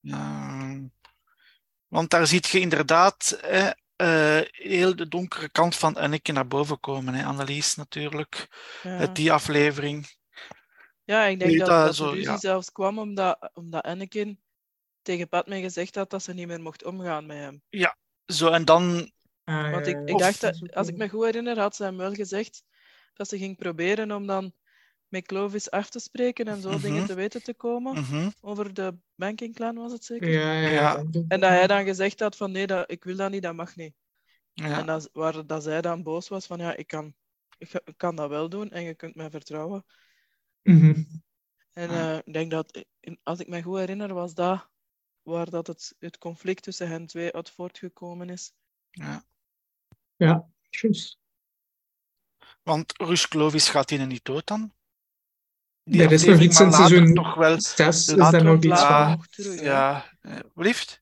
[0.00, 0.80] Ja.
[1.88, 6.80] want daar ziet je inderdaad hè, eh, heel de donkere kant van Anakin naar boven
[6.80, 8.48] komen, hè, Annelies natuurlijk,
[8.82, 8.96] Ja.
[8.98, 10.18] uit die aflevering.
[11.04, 12.38] Ja, ik denk Nee, dat, dat dat zo, de ruzie ja.
[12.38, 14.40] zelfs kwam omdat, omdat Anakin
[15.02, 17.62] tegen Padme gezegd had dat ze niet meer mocht omgaan met hem.
[18.26, 19.12] Zo, en dan,
[19.50, 21.96] Ah, Want ik, ja, ik dacht, Dat als ik me goed herinner, had ze hem
[21.96, 22.64] wel gezegd
[23.14, 24.52] dat ze ging proberen om dan
[25.08, 26.80] met Clovis af te spreken en zo Mhm.
[26.80, 27.92] dingen te weten te komen.
[27.94, 30.30] mhm, Over de banking clan was het zeker?
[30.30, 31.04] Ja, ja, Ja.
[31.28, 33.76] En dat hij dan gezegd had van nee, dat, ik wil dat niet, dat mag
[33.76, 33.94] niet.
[34.54, 37.14] ja, En dat, waar, dat zij dan boos was van ja, ik kan,
[37.58, 39.84] ik, ik kan dat wel doen en je kunt mij vertrouwen.
[40.62, 41.02] Mhm.
[41.72, 42.12] En Ja.
[42.12, 42.84] eh, ik denk dat,
[43.22, 44.68] als ik me goed herinner, was dat
[45.22, 48.52] waar dat het, het conflict tussen hen twee uit voortgekomen is.
[48.92, 49.24] ja.
[50.20, 51.18] Ja, juist.
[52.62, 54.72] Want Rus Clovis gaat hier niet dood dan?
[55.82, 58.64] Die Er is nog iets in later seizoen toch wel, 6 is daar nog komt
[58.64, 59.24] iets van.
[59.30, 59.60] terug.
[59.60, 61.00] ja, eh, liefst?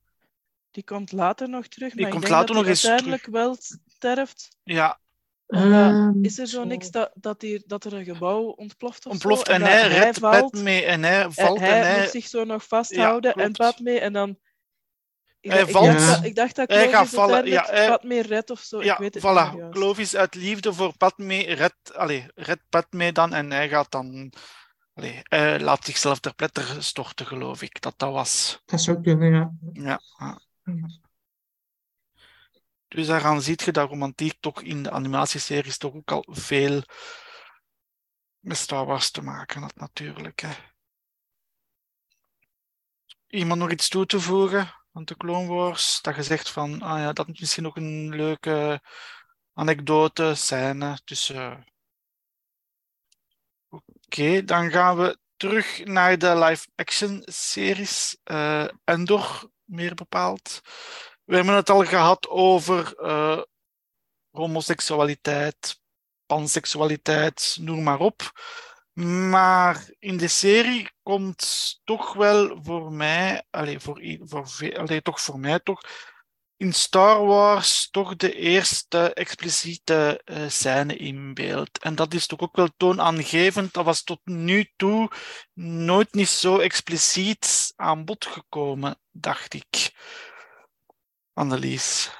[0.71, 2.87] Die komt later nog terug, Die maar komt ik denk later dat nog hij eens
[2.87, 3.57] uiteindelijk wel
[3.87, 4.57] sterft.
[4.63, 5.01] Ja,
[5.49, 6.65] Ehm, is er zo zo.
[6.65, 9.89] niks dat, dat, hier, dat er een gebouw ontploft of ontploft zo, en dat hij
[9.89, 12.01] redt valt, Padme en hij en valt en hij hij...
[12.01, 13.57] moet zich zo nog vasthouden en klopt.
[13.57, 14.39] Padme en dan...
[15.41, 15.87] Ik, Hij ik valt.
[15.87, 18.83] dacht dat, ik dacht dat Hij gaat Clovis vallen, ja, hij- Padme redt of zo.
[18.83, 19.57] Ja, ik weet het niet voilà.
[19.57, 19.73] juist.
[19.75, 24.33] Clovis uit liefde voor Padme redt, allee, redt Padme dan en hij gaat dan...
[24.95, 27.81] Allee, hij laat zichzelf ter pletter storten, geloof ik.
[27.81, 28.63] Dat dat was.
[28.65, 29.53] Dat zou kunnen, ja.
[29.73, 30.01] Ja.
[30.19, 30.41] ja.
[32.89, 36.83] Dus daaraan ziet je dat romantiek toch in de animatieseries toch ook al veel
[38.39, 40.41] met Star Wars te maken had, natuurlijk.
[40.41, 40.51] Hè.
[43.27, 46.03] Iemand nog iets toe te voegen aan de Clone Wars?
[46.03, 48.81] Dat je zegt van, ah ja, dat is misschien nog een leuke
[49.53, 51.67] anekdote, scène tussen...
[53.69, 58.19] Oké, dan gaan we terug naar de live-action series.
[58.25, 60.61] eh Endor, meer bepaald.
[61.25, 63.43] We hebben het al gehad over eh,
[64.31, 65.81] homoseksualiteit,
[66.27, 68.33] panseksualiteit, noem maar op.
[68.99, 75.39] Maar in de serie komt toch wel voor mij, allee, voor, voor, allee, toch voor
[75.39, 75.81] mij toch,
[76.57, 81.79] in Star Wars toch de eerste expliciete eh, scène in beeld.
[81.79, 83.73] En dat is toch ook wel toonaangevend.
[83.73, 85.11] Dat was tot nu toe
[85.55, 89.93] nooit niet zo expliciet aan bod gekomen, dacht ik.
[91.33, 92.11] Annelies.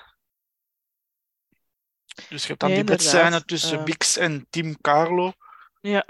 [2.29, 3.85] Dus je hebt dan Nee, die bedscène tussen Eh.
[3.85, 5.33] Bix en Team Carlo.
[5.81, 6.05] Ja.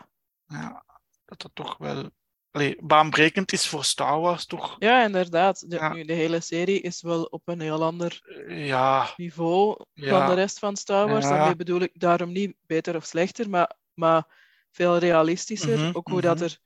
[0.48, 0.84] Ja,
[1.24, 2.10] dat dat toch wel
[2.50, 4.76] allee, baanbrekend is voor Star Wars, toch?
[4.78, 5.70] ja, inderdaad.
[5.70, 5.92] De, Ja.
[5.92, 10.34] nu, de hele serie is wel op een heel ander Eh, Ja, niveau ja, de
[10.34, 11.24] rest van Star Wars.
[11.24, 14.26] Daarmee bedoel ik daarom niet beter of slechter, maar, maar
[14.70, 15.78] veel realistischer.
[15.78, 16.44] Mhm, ook hoe, dat mhm.
[16.44, 16.58] er,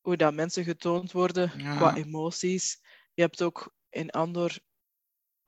[0.00, 2.80] hoe dat mensen getoond worden qua emoties.
[3.14, 4.58] Je hebt ook in Andor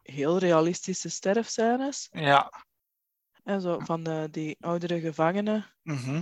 [0.02, 2.08] heel realistische sterfscènes.
[2.10, 2.52] ja.
[3.44, 6.20] En zo van eh, die oudere gevangenen mhm,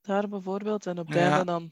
[0.00, 0.86] daar bijvoorbeeld.
[0.86, 1.28] En op het Ja.
[1.30, 1.70] einde dan,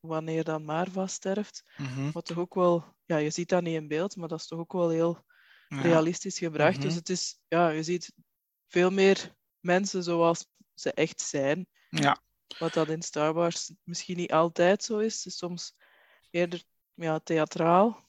[0.00, 1.64] wanneer dan Marva sterft.
[1.76, 2.10] mhm.
[2.10, 4.58] Wat toch ook wel, ja, je ziet dat niet in beeld, maar dat is toch
[4.58, 5.24] ook wel heel
[5.68, 6.76] realistisch gebracht.
[6.76, 6.86] Mhm.
[6.86, 8.12] Dus het is, ja, je ziet
[8.68, 11.66] veel meer mensen zoals ze echt zijn.
[11.88, 12.22] Ja.
[12.58, 15.36] Wat dat in Star Wars misschien niet altijd zo is.
[15.38, 15.74] Soms
[16.30, 16.62] eerder
[16.94, 18.08] ja, theatraal.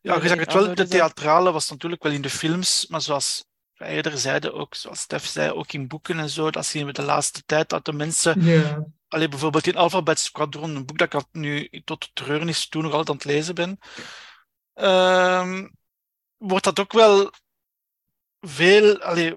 [0.00, 3.44] Ja, je zag het wel, de theatrale was natuurlijk wel in de films, maar zoals
[3.78, 7.02] eerder zeiden, ook zoals Stef zei, ook in boeken en zo, dat zien we de
[7.02, 8.40] laatste tijd, dat de mensen,
[9.08, 13.10] allee, bijvoorbeeld in Alphabet Squadron, een boek dat ik nu tot treurnis toen nog altijd
[13.10, 13.78] aan het lezen ben,
[14.74, 15.68] ehm,
[16.36, 17.30] wordt dat ook wel
[18.40, 19.36] veel, allee,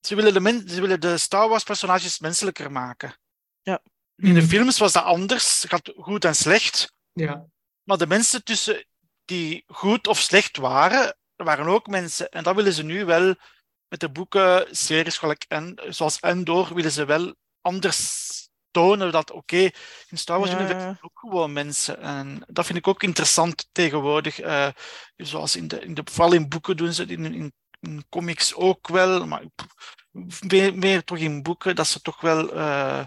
[0.00, 3.18] ze willen de, men, ze willen de Star Wars personages menselijker maken.
[3.62, 3.80] Ja.
[4.16, 4.48] In de Mhm.
[4.48, 7.46] films was dat anders, gaat goed en slecht, ja,
[7.82, 8.86] maar de mensen tussen
[9.24, 12.28] die goed of slecht waren, waren ook mensen.
[12.28, 13.34] En dat willen ze nu wel
[13.88, 18.26] met de boeken, series gelijk en, zoals Endor, willen ze wel anders
[18.70, 19.70] tonen dat, oké,
[20.08, 20.98] in Star Wars Ja.
[21.00, 22.00] Ook gewoon mensen.
[22.00, 24.40] En dat vind ik ook interessant tegenwoordig.
[24.40, 24.68] eh,
[25.16, 28.54] zoals in de, in de, vooral in boeken doen ze het, in, in, in comics
[28.54, 29.42] ook wel, maar
[30.46, 33.04] meer, meer toch in boeken, dat ze toch wel eh,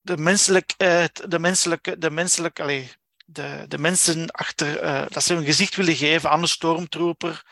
[0.00, 2.90] de menselijkheid, de menselijke, de menselijke, allee,
[3.24, 7.44] de, de mensen achter, eh, dat ze een gezicht willen geven aan een stormtrooper,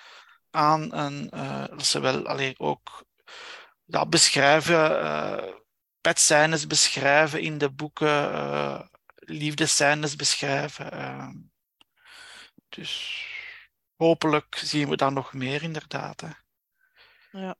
[0.54, 3.04] aan een, eh, dat ze wel allee, ook
[3.84, 5.52] dat beschrijven, eh
[6.00, 8.80] petscènes beschrijven in de boeken, eh
[9.14, 11.52] liefdescènes beschrijven.
[12.68, 13.26] dus
[13.96, 16.20] hopelijk zien we daar nog meer inderdaad.
[16.20, 16.30] Hè.
[17.30, 17.56] Ja.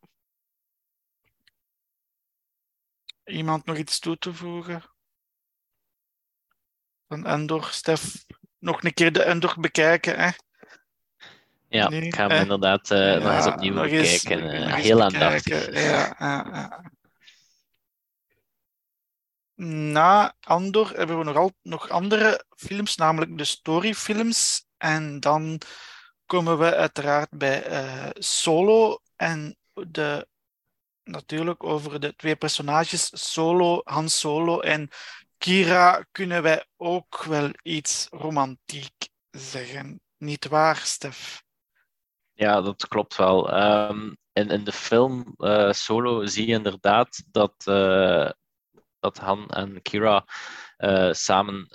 [3.24, 4.82] Iemand nog iets toe te voegen?
[7.08, 8.24] Van Endor, Stef,
[8.58, 10.18] nog een keer de Endor bekijken.
[10.18, 10.30] Hè?
[11.74, 14.50] Ja, Nee, ik ga hem eh, inderdaad eh, nog eens opnieuw nog eens- bekijken.
[14.52, 15.72] eh, nog heel aandachtig.
[15.72, 15.80] Ja,
[16.18, 16.92] ja, ja.
[19.56, 24.64] Na Andor hebben we nogal nog andere films, namelijk de storyfilms.
[24.76, 25.60] En dan
[26.26, 27.62] komen we uiteraard bij
[28.14, 30.28] Solo en de,
[31.04, 34.88] natuurlijk over de twee personages, Solo, Han Solo en
[35.38, 40.00] Kira, kunnen wij ook wel iets romantiek zeggen.
[40.18, 41.43] Niet waar, Stef?
[42.34, 43.50] Ja, dat klopt wel.
[43.52, 48.30] Ehm, in, in de film eh, Solo zie je inderdaad dat, eh,
[49.00, 50.24] dat Han en Kira
[50.76, 51.66] eh, samen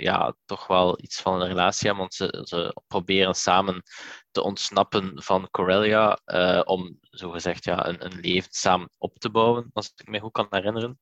[0.00, 3.82] ja, toch wel iets van een relatie hebben, want ze, ze proberen samen
[4.30, 6.18] te ontsnappen van Corellia
[6.64, 10.46] om zogezegd ja, een, een leven samen op te bouwen, als ik me goed kan
[10.50, 11.00] herinneren.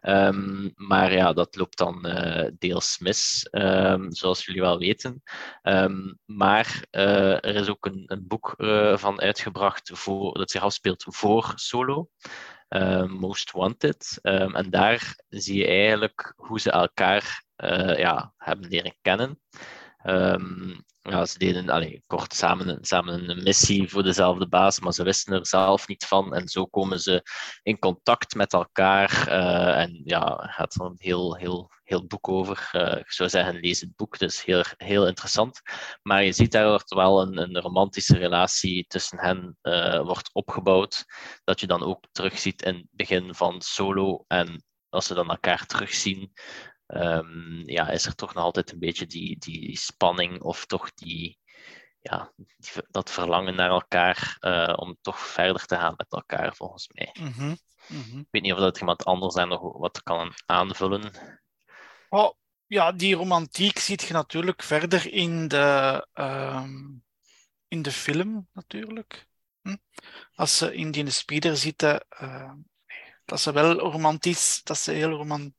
[0.00, 5.22] Ehm, maar ja, dat loopt dan eh, deels mis, ehm, zoals jullie wel weten.
[5.62, 10.62] Ehm, maar eh, er is ook een, een boek eh, van uitgebracht voor, dat zich
[10.62, 12.08] afspeelt voor Solo.
[13.06, 14.18] Most Wanted.
[14.22, 17.44] En daar zie je eigenlijk hoe ze elkaar
[17.96, 19.40] ja, hebben leren kennen.
[21.10, 25.34] Ja, ze deden allee, kort samen, samen een missie voor dezelfde baas, maar ze wisten
[25.34, 26.34] er zelf niet van.
[26.34, 27.22] En zo komen ze
[27.62, 29.28] in contact met elkaar.
[29.28, 32.68] eh, en ja, er gaat een heel, heel, heel boek over.
[32.72, 35.60] Eh, ik zou zeggen, lees het boek, dus heel, heel interessant.
[36.02, 41.04] Maar je ziet daar wordt wel een, een romantische relatie tussen hen eh, wordt opgebouwd.
[41.44, 44.24] Dat je dan ook terugziet in het begin van Solo.
[44.26, 46.32] En als ze dan elkaar terugzien,
[46.88, 51.38] ehm, ja, is er toch nog altijd een beetje die, die spanning of toch die,
[52.00, 56.88] ja, die, dat verlangen naar elkaar eh, om toch verder te gaan met elkaar, volgens
[56.92, 57.14] mij.
[57.20, 57.54] Mhm,
[57.88, 58.18] mhm.
[58.18, 61.12] Ik weet niet of dat iemand anders daar nog wat kan aanvullen.
[62.08, 62.32] Oh,
[62.66, 66.96] ja, die romantiek ziet je natuurlijk verder in de, ehm,
[67.68, 69.26] in de film, natuurlijk.
[69.62, 69.76] Hm?
[70.34, 72.52] Als ze in die speeder zitten, eh,
[73.28, 75.54] dat ze wel romantisch, dat ze heel roman-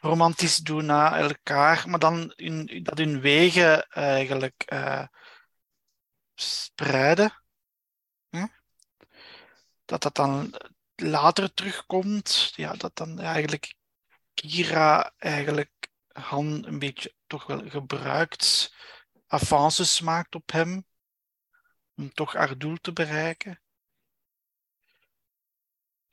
[0.00, 2.32] romantisch doen naar elkaar, maar dan
[2.82, 5.06] dat hun wegen eigenlijk eh,
[6.34, 7.42] spreiden.
[9.84, 10.54] Dat dat dan
[10.96, 13.74] later terugkomt, ja, dat dan eigenlijk
[14.34, 15.70] Kira eigenlijk
[16.12, 18.74] Han een beetje toch wel gebruikt,
[19.26, 20.86] avances maakt op hem,
[21.94, 23.60] om toch haar doel te bereiken.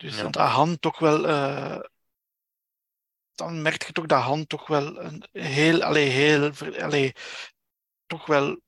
[0.04, 0.30] Dus Ja.
[0.30, 1.80] dat Han toch wel, eh,
[3.36, 6.52] dan merk je toch dat Han toch wel een heel, allee, heel,
[6.82, 7.14] allee,
[8.06, 8.62] toch wel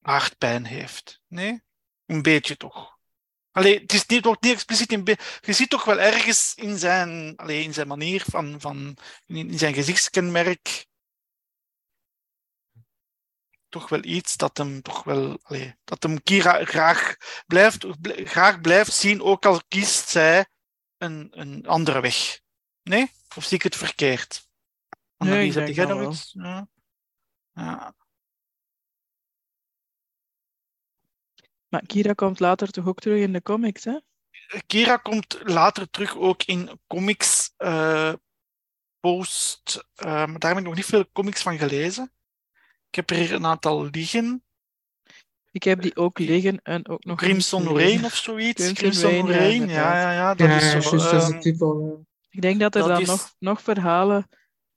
[0.00, 1.20] hartpijn heeft.
[1.26, 1.62] Nee?
[2.06, 2.98] Een beetje toch.
[3.50, 5.02] Allee, het is niet, wordt niet expliciet in
[5.40, 9.58] Je ziet toch wel ergens in zijn, allee, in zijn manier van, van in, in
[9.58, 10.86] zijn gezichtskenmerk
[13.70, 17.16] toch wel iets dat hem toch wel, allee, dat hem Kira graag
[17.46, 20.46] blijft, bl- graag blijft zien, ook al kiest zij
[20.96, 22.40] een, een andere weg.
[22.82, 23.10] Nee?
[23.36, 24.48] Of zie ik het verkeerd?
[25.16, 26.32] Nee, Annelies, ik heb denk jij nog iets?
[26.32, 26.68] Ja.
[27.52, 27.94] Ja.
[31.68, 33.98] Maar Kira komt later toch ook terug in de comics, hè?
[34.66, 38.12] Kira komt later terug ook in comics uh,
[39.00, 39.84] post.
[39.96, 42.12] Uh, maar daar heb ik nog niet veel comics van gelezen.
[42.90, 44.44] Ik heb er hier een aantal liggen.
[45.52, 47.18] Ik heb die ook liggen en ook nog.
[47.18, 48.72] Crimson Rain of zoiets.
[48.72, 50.34] Crimson, Rain, Rain, ja, ja, ja.
[50.34, 52.04] Dat ja, is zo, juist, dat is de titel.
[52.30, 54.28] Ik denk dat er Dat dan is- nog, nog verhalen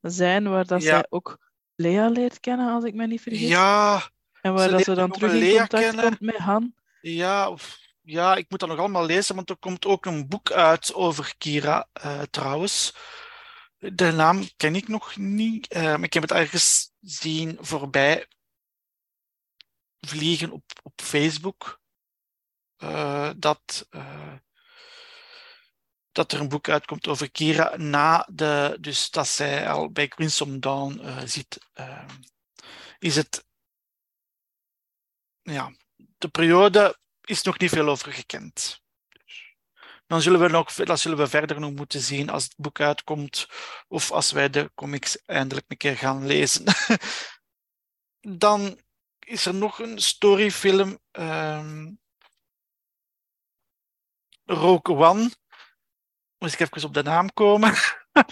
[0.02, 0.88] zijn waar dat Ja.
[0.90, 3.48] zij ook Lea leert kennen, als ik me niet vergis.
[3.50, 4.10] ja,
[4.42, 6.04] en waar ze dat ze dan terug in Lea contact kennen.
[6.06, 6.74] komt met Han.
[7.02, 10.52] ja, of- ja, ik moet dat nog allemaal lezen, want er komt ook een boek
[10.52, 12.96] uit over Kira eh, trouwens.
[13.78, 18.28] De naam ken ik nog niet, maar ik heb het ergens zien voorbij
[20.00, 21.82] vliegen op, op Facebook.
[22.78, 24.34] eh, dat, eh,
[26.12, 30.60] dat er een boek uitkomt over Kira na de, dus dat zij al bij Crimson
[30.60, 31.60] Dawn eh, zit.
[33.00, 33.46] is het,
[35.42, 35.76] ja,
[36.18, 38.83] de periode is nog niet veel over gekend.
[40.14, 43.48] Dan zullen we nog, dat zullen we verder nog moeten zien als het boek uitkomt
[43.88, 46.66] of als wij de comics eindelijk een keer gaan lezen.
[48.42, 48.82] Dan
[49.20, 51.92] is er nog een storyfilm, ehm
[54.44, 55.32] Rogue One.
[56.38, 57.74] Moest ik even op de naam komen.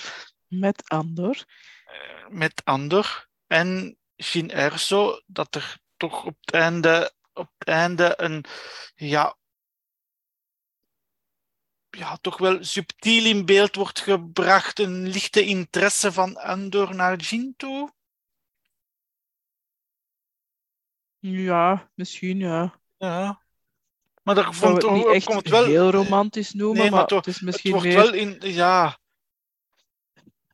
[0.48, 1.46] Met Andor.
[1.86, 8.14] Eh, met Andor en Shin Erso, dat er toch op het einde, op het einde
[8.18, 8.46] een,
[8.96, 9.40] ja,
[11.98, 17.54] ja, toch wel subtiel in beeld wordt gebracht, een lichte interesse van Andor naar Jin
[17.58, 17.94] toe.
[21.20, 22.80] Ja, misschien ja.
[22.98, 23.42] Ja.
[24.24, 27.08] Maar daar zou komt, het niet echt komt wel, heel romantisch noemen, Nee, maar maar,
[27.08, 27.96] toch, het is het misschien wordt meer...
[27.96, 29.00] wel in, ja.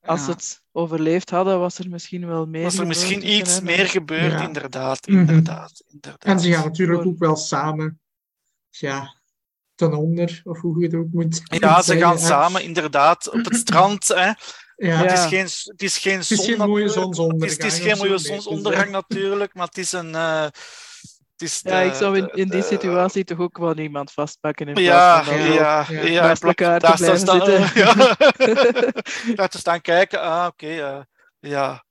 [0.01, 0.25] Als Ja.
[0.25, 3.85] ze het overleefd hadden, was er misschien wel meer was er gebeurd misschien iets meer
[3.87, 4.47] gebeurd, Ja.
[4.47, 5.17] inderdaad, Mhm.
[5.19, 6.23] inderdaad, inderdaad.
[6.23, 8.01] En ze gaan natuurlijk ook wel samen,
[8.69, 9.16] ja,
[9.77, 13.55] ten onder, of hoe je het ook moet Ja, ze gaan samen inderdaad op het
[13.55, 14.07] strand.
[14.07, 14.25] Hè.
[14.25, 14.35] Ja,
[14.97, 15.13] Het, Ja.
[15.13, 17.41] is geen, het is geen Het is zon geen mooie zonsondergang.
[17.41, 20.15] Het is, het is of geen mooie zonsondergang natuurlijk, maar het is een.
[20.15, 20.41] eh,
[21.31, 24.73] het is Ja, ik zou in, die de- situatie toch ook wel iemand vastpakken in
[24.73, 26.01] plaats Ja, van ja, ja, ja.
[26.05, 27.81] ja, te daar blijven staan, zitten.
[27.83, 29.35] Ja.
[29.35, 30.67] Daar te staan kijken, ah, oké.
[30.67, 30.99] eh,
[31.39, 31.85] ja.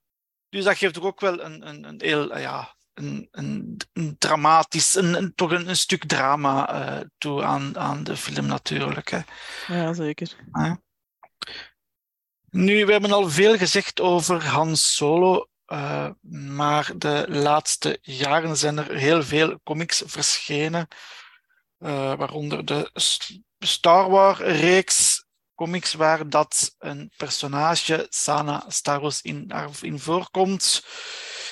[0.48, 4.94] Dus dat geeft toch ook wel een, een, een heel, ja, een, een, een dramatisch,
[4.94, 9.10] een, een- toch een, stuk drama eh, toe aan, aan de film natuurlijk.
[9.10, 9.20] Hè.
[9.66, 10.36] Ja, zeker.
[12.50, 18.78] Nu, we hebben al veel gezegd over Han Solo, eh, maar de laatste jaren zijn
[18.78, 20.88] er heel veel comics verschenen,
[21.78, 22.90] eh, waaronder de
[23.58, 25.24] Star Wars-reeks
[25.54, 30.84] comics waar dat een personage, Sana Starros, in, in voorkomt,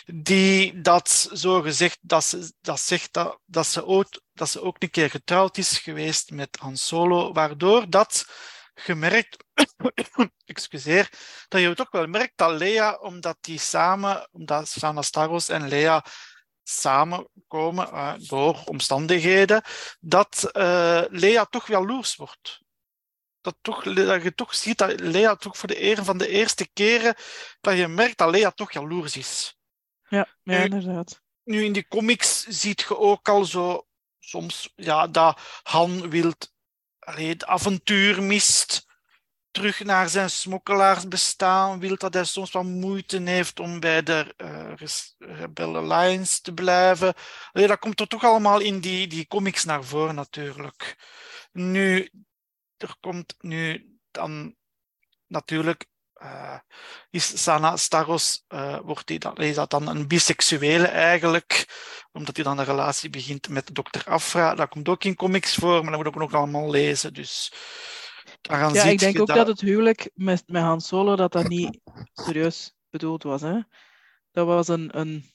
[0.06, 4.76] die dat zo gezegd, dat, ze, dat zegt dat, dat, ze ook, dat ze ook
[4.78, 8.24] een keer getrouwd is geweest met Han Solo, waardoor dat
[8.74, 9.44] gemerkt,
[10.44, 11.10] excuseer,
[11.48, 16.04] dat je toch wel merkt dat Lea, omdat die samen, omdat Sana Starros en Lea
[16.62, 19.62] samenkomen eh, door omstandigheden,
[20.00, 22.62] dat eh, Lea toch jaloers wordt.
[23.40, 26.68] Dat, toch, dat je toch ziet dat Lea toch voor de een van de eerste
[26.72, 27.14] keren
[27.60, 29.56] dat je merkt dat Lea toch jaloers is.
[30.08, 31.22] Ja, ja Nu- inderdaad.
[31.44, 33.86] Nu in die comics ziet je ook al zo
[34.18, 36.52] soms ja, dat Han wilt,
[36.98, 38.86] allee, het avontuur mist,
[39.50, 44.72] terug naar zijn smokkelaarsbestaan, wil dat hij soms wat moeite heeft om bij de eh,
[44.74, 47.14] Res- Rebel Alliance te blijven.
[47.52, 50.96] Allee, dat komt er toch allemaal in die, die comics naar voren natuurlijk.
[51.52, 52.10] Nu,
[52.76, 54.56] er komt nu dan
[55.26, 55.86] natuurlijk
[56.24, 56.58] eh,
[57.10, 61.66] is Sana Starros, eh, wordt die dan, is dat dan een biseksuele eigenlijk,
[62.12, 64.08] omdat hij dan een relatie begint met Dr.
[64.08, 64.54] Afra.
[64.54, 67.14] Dat komt ook in comics voor, maar dat moet ik ook nog allemaal lezen.
[67.14, 67.52] Dus
[68.40, 71.80] daaraan Ja, ik denk ook dat het huwelijk met, met Han Solo dat dat niet
[72.12, 73.40] serieus bedoeld was.
[73.40, 73.58] Hè?
[74.32, 75.32] Dat was een, een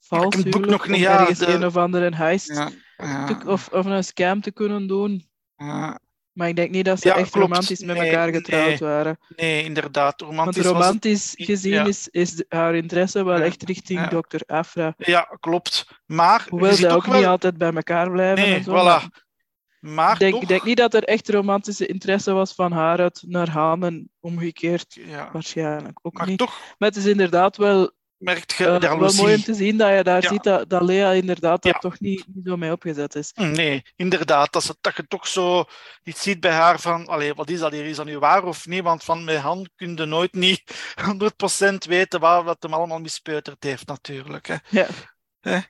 [0.00, 3.24] vals boek huwelijk nog niet, om ja, ergens de- een of andere heist Ja, ja,
[3.26, 5.30] te- of, of een scam te kunnen doen.
[5.56, 6.00] ja.
[6.36, 7.46] Maar ik denk niet dat ze Ja, echt klopt.
[7.48, 8.78] romantisch met Nee, elkaar getrouwd nee.
[8.78, 9.18] waren.
[9.36, 10.20] nee, inderdaad.
[10.20, 11.84] Want Romantisch was het- romantisch gezien ja.
[11.86, 14.06] is, is haar interesse wel Ja, echt richting.
[14.08, 14.40] Dr.
[14.46, 14.94] Afra.
[14.96, 15.86] Ja, klopt.
[16.06, 17.16] Maar Hoewel ze ook wel...
[17.18, 18.44] niet altijd bij elkaar blijven.
[18.44, 18.74] Nee, en zo, voilà.
[18.84, 19.24] maar
[19.80, 20.44] Maar Ik denk, toch...
[20.44, 24.98] denk niet dat er echt romantische interesse was van haar uit naar Han en omgekeerd
[25.06, 25.28] Ja.
[25.32, 26.38] waarschijnlijk ook Maar niet.
[26.38, 29.96] toch Maar het is inderdaad wel, merkt je eh, wel mooi om te zien dat
[29.96, 30.28] je daar Ja.
[30.28, 33.32] ziet dat, dat Lea inderdaad daar toch niet, niet zo mee opgezet is.
[33.34, 34.52] Nee, inderdaad.
[34.52, 35.64] Dat, ze, dat je toch zo
[36.02, 37.84] iets ziet bij haar van, allee, wat is dat hier?
[37.84, 38.82] Is dat nu waar of niet?
[38.82, 40.62] Want van mijn hand kun je nooit niet
[41.62, 44.46] 100% weten wat, wat hem allemaal mispeuterd heeft, natuurlijk.
[44.46, 44.56] Hè.
[44.70, 44.86] Ja.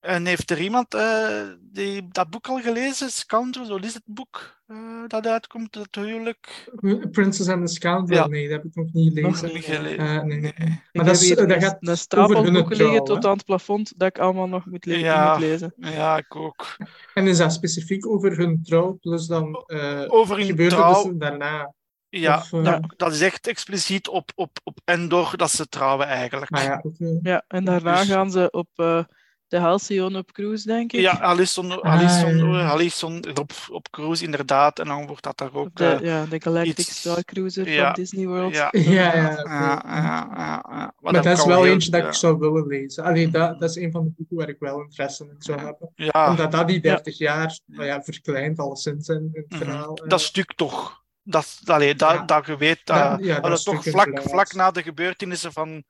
[0.00, 3.10] En heeft er iemand uh, die, dat boek al gelezen?
[3.10, 6.70] Scoundrels, wat is het boek uh, dat uitkomt, het huwelijk?
[7.10, 8.18] Princess and the Scoundrel?
[8.18, 8.26] Ja.
[8.26, 9.46] Nee, dat heb ik nog niet gelezen.
[9.46, 10.00] Nog niet gelezen.
[10.00, 10.52] Uh, nee, nee.
[10.56, 14.08] Maar ik dat, is, dat gaat een stapel boeken liggen tot aan het plafond dat
[14.08, 15.72] ik allemaal nog moet, le ja, moet lezen.
[15.76, 16.76] Ja, ik ook.
[17.14, 19.64] En is dat specifiek over hun trouw, plus dan
[20.08, 21.30] over hun gebeurtenissen trouw...
[21.30, 21.72] daarna?
[22.08, 22.64] Ja, of, uh...
[22.64, 26.50] dat, dat, is echt expliciet op, op, op Endor dat ze trouwen eigenlijk.
[26.50, 27.18] Ah, ja, okay.
[27.22, 28.08] ja, en daarna dus...
[28.08, 29.04] gaan ze op uh,
[29.50, 31.00] de Halcyon op cruise, denk ik.
[31.00, 32.68] Ja, Alison, ah, Alison, ja.
[32.68, 34.78] Alison op, op cruise, inderdaad.
[34.78, 35.76] En dan wordt dat daar ook...
[35.76, 36.98] De, uh, ja, de Galactic iets...
[36.98, 38.54] Star Cruiser ja, van Disney World.
[38.54, 39.12] Ja, ja, ja.
[39.14, 43.04] ja, ja, ja Maar, dat is wel eentje dat ik zou willen lezen.
[43.04, 45.92] Allee, dat, dat is een van de boeken waar ik wel interesse in zou hebben.
[46.28, 49.98] Omdat dat die 30 jaar nou ja, verkleint, alleszins in, in het verhaal.
[50.02, 50.08] Mm.
[50.08, 52.22] Dat stuk toch dat, allee, dat, ja.
[52.22, 55.52] dat je weet dat, Ja, ja, dat dat het toch vlak, vlak na de gebeurtenissen
[55.52, 55.84] van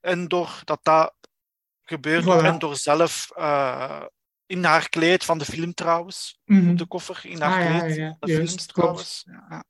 [0.00, 1.14] Endor, dat dat
[1.90, 2.24] gebeurt
[2.54, 2.58] Voilà.
[2.58, 4.02] door zelf eh,
[4.46, 6.40] in haar kleed van de film trouwens.
[6.44, 6.70] Mhm.
[6.70, 7.96] Op de koffer in haar Ah, kleed.
[7.96, 8.16] ja, ja.
[8.20, 8.72] De Juist, films klopt.
[8.74, 9.24] trouwens.
[9.26, 9.64] Ja.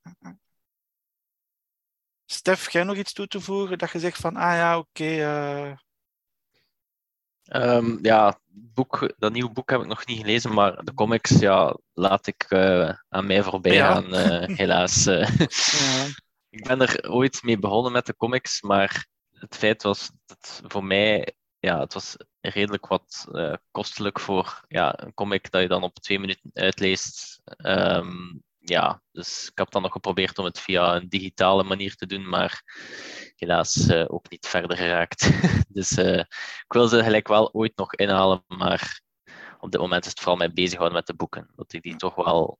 [2.27, 3.79] Stef, jij nog iets toe te voegen?
[3.79, 5.05] Dat je zegt van, ah ja, oké.
[5.05, 5.73] eh,
[7.45, 11.77] Ehm, ja, boek, dat nieuwe boek heb ik nog niet gelezen, maar de comics ja,
[11.93, 13.95] laat ik eh, aan mij voorbij Ja.
[13.95, 15.07] gaan, eh, helaas.
[15.07, 15.39] eh.
[15.39, 16.07] ja.
[16.57, 20.85] ik ben er ooit mee begonnen met de comics, maar het feit was dat voor
[20.85, 25.83] mij, ja, het was redelijk wat eh, kostelijk voor ja, een comic dat je dan
[25.83, 27.41] op twee minuten uitleest.
[27.45, 32.07] Ehm, ja, dus ik heb dan nog geprobeerd om het via een digitale manier te
[32.07, 32.63] doen, maar
[33.37, 35.31] helaas eh, ook niet verder geraakt.
[35.77, 36.19] dus eh,
[36.65, 39.01] ik wil ze gelijk wel ooit nog inhalen, maar
[39.61, 41.51] op dit moment is het vooral mij bezighouden met de boeken.
[41.57, 42.59] Dat ik die toch wel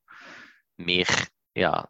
[0.75, 1.89] meer, ja,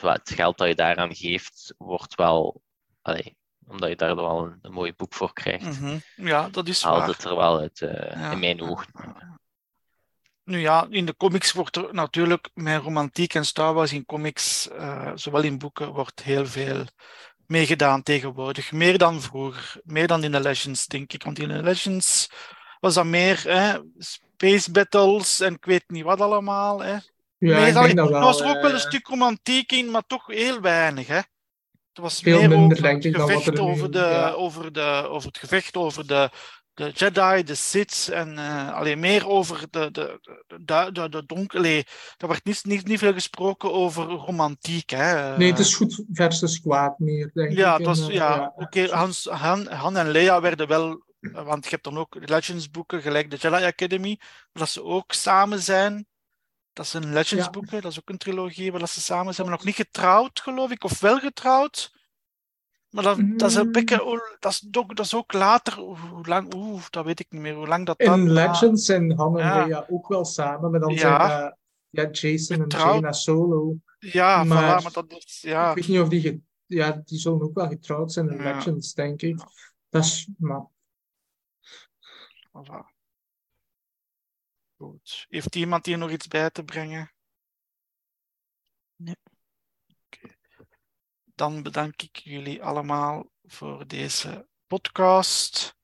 [0.00, 2.62] het geld dat je daaraan geeft, wordt wel,
[3.02, 3.36] allee,
[3.68, 5.98] omdat je daar wel een, een mooi boek voor krijgt, Mhm.
[6.16, 7.08] ja, dat is haalt waar.
[7.08, 8.30] het er wel uit, eh, Ja.
[8.30, 8.86] in mijn ogen.
[10.44, 14.68] Nu ja, in de comics wordt er natuurlijk met romantiek en Star Wars in comics,
[14.70, 16.84] eh, zowel in boeken, wordt heel veel
[17.46, 18.72] meegedaan tegenwoordig.
[18.72, 21.22] Meer dan vroeger, meer dan in de Legends, denk ik.
[21.22, 22.28] Want in de Legends
[22.80, 26.82] was dat meer hè, space battles en ik weet niet wat allemaal.
[26.82, 26.92] Hè.
[26.92, 27.00] Ja,
[27.38, 28.18] Nee, ik allee, denk dat wel.
[28.18, 31.06] er was er ook wel een eh, stuk romantiek in, maar toch heel weinig.
[31.06, 31.20] Hè.
[31.96, 33.90] Het was Veel meer minder, over denk het ik, dan wat gevecht er nu- over,
[33.90, 34.30] de, ja.
[34.30, 36.30] over, de, over het gevecht over de,
[36.74, 41.22] de Jedi, de Sith en eh, alleen meer over de, de, de, de, de, de
[41.26, 41.58] donker.
[41.58, 41.84] allee,
[42.16, 44.90] er werd niet, niet, niet veel gesproken over romantiek.
[44.90, 45.36] Hè.
[45.36, 47.56] Nee, het is goed versus kwaad meer, denk ik.
[47.56, 48.86] Ja, het was, eh, ja, oké.
[48.94, 53.02] Hans, Han, Han en Leia werden wel, eh, want je hebt dan ook Legends boeken,
[53.02, 54.20] gelijk de Jedi Academy,
[54.52, 56.06] dat ze ook samen zijn.
[56.76, 57.50] Dat zijn Legends Ja.
[57.50, 60.40] boeken, dat is ook een trilogie waar dat ze samen zijn, maar nog niet getrouwd,
[60.40, 61.94] geloof ik, of wel getrouwd.
[62.90, 63.72] Maar dat, dat, is, een Mm.
[63.72, 67.26] beetje, hoe- dat, is ook, dat is ook later, hoe lang, oeh, dat weet ik
[67.30, 68.20] niet meer, hoe lang dat dan...
[68.20, 69.86] In Legends zijn Han en Ja.
[69.88, 70.98] Ook wel samen, maar dan Ja.
[70.98, 71.56] zijn dat
[71.90, 72.66] ja, Jason en.
[72.68, 73.74] Jaina solo.
[73.98, 75.68] Ja, maar- voilà, maar dat is, ja.
[75.68, 76.44] Ik weet niet of die...
[76.66, 78.42] Ja, die zullen ook wel getrouwd zijn in.
[78.42, 79.38] Legends, denk ik.
[79.88, 80.28] Dat is...
[80.38, 80.66] Maar,
[82.52, 82.94] Voilà.
[84.76, 85.26] Goed.
[85.28, 87.12] Heeft iemand hier nog iets bij te brengen?
[88.96, 89.16] Nee.
[89.86, 90.34] Oké.
[91.24, 95.74] Dan bedank ik jullie allemaal voor deze podcast.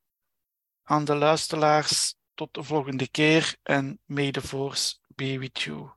[0.82, 5.90] Aan de luisteraars, tot de volgende keer en may the force be with you.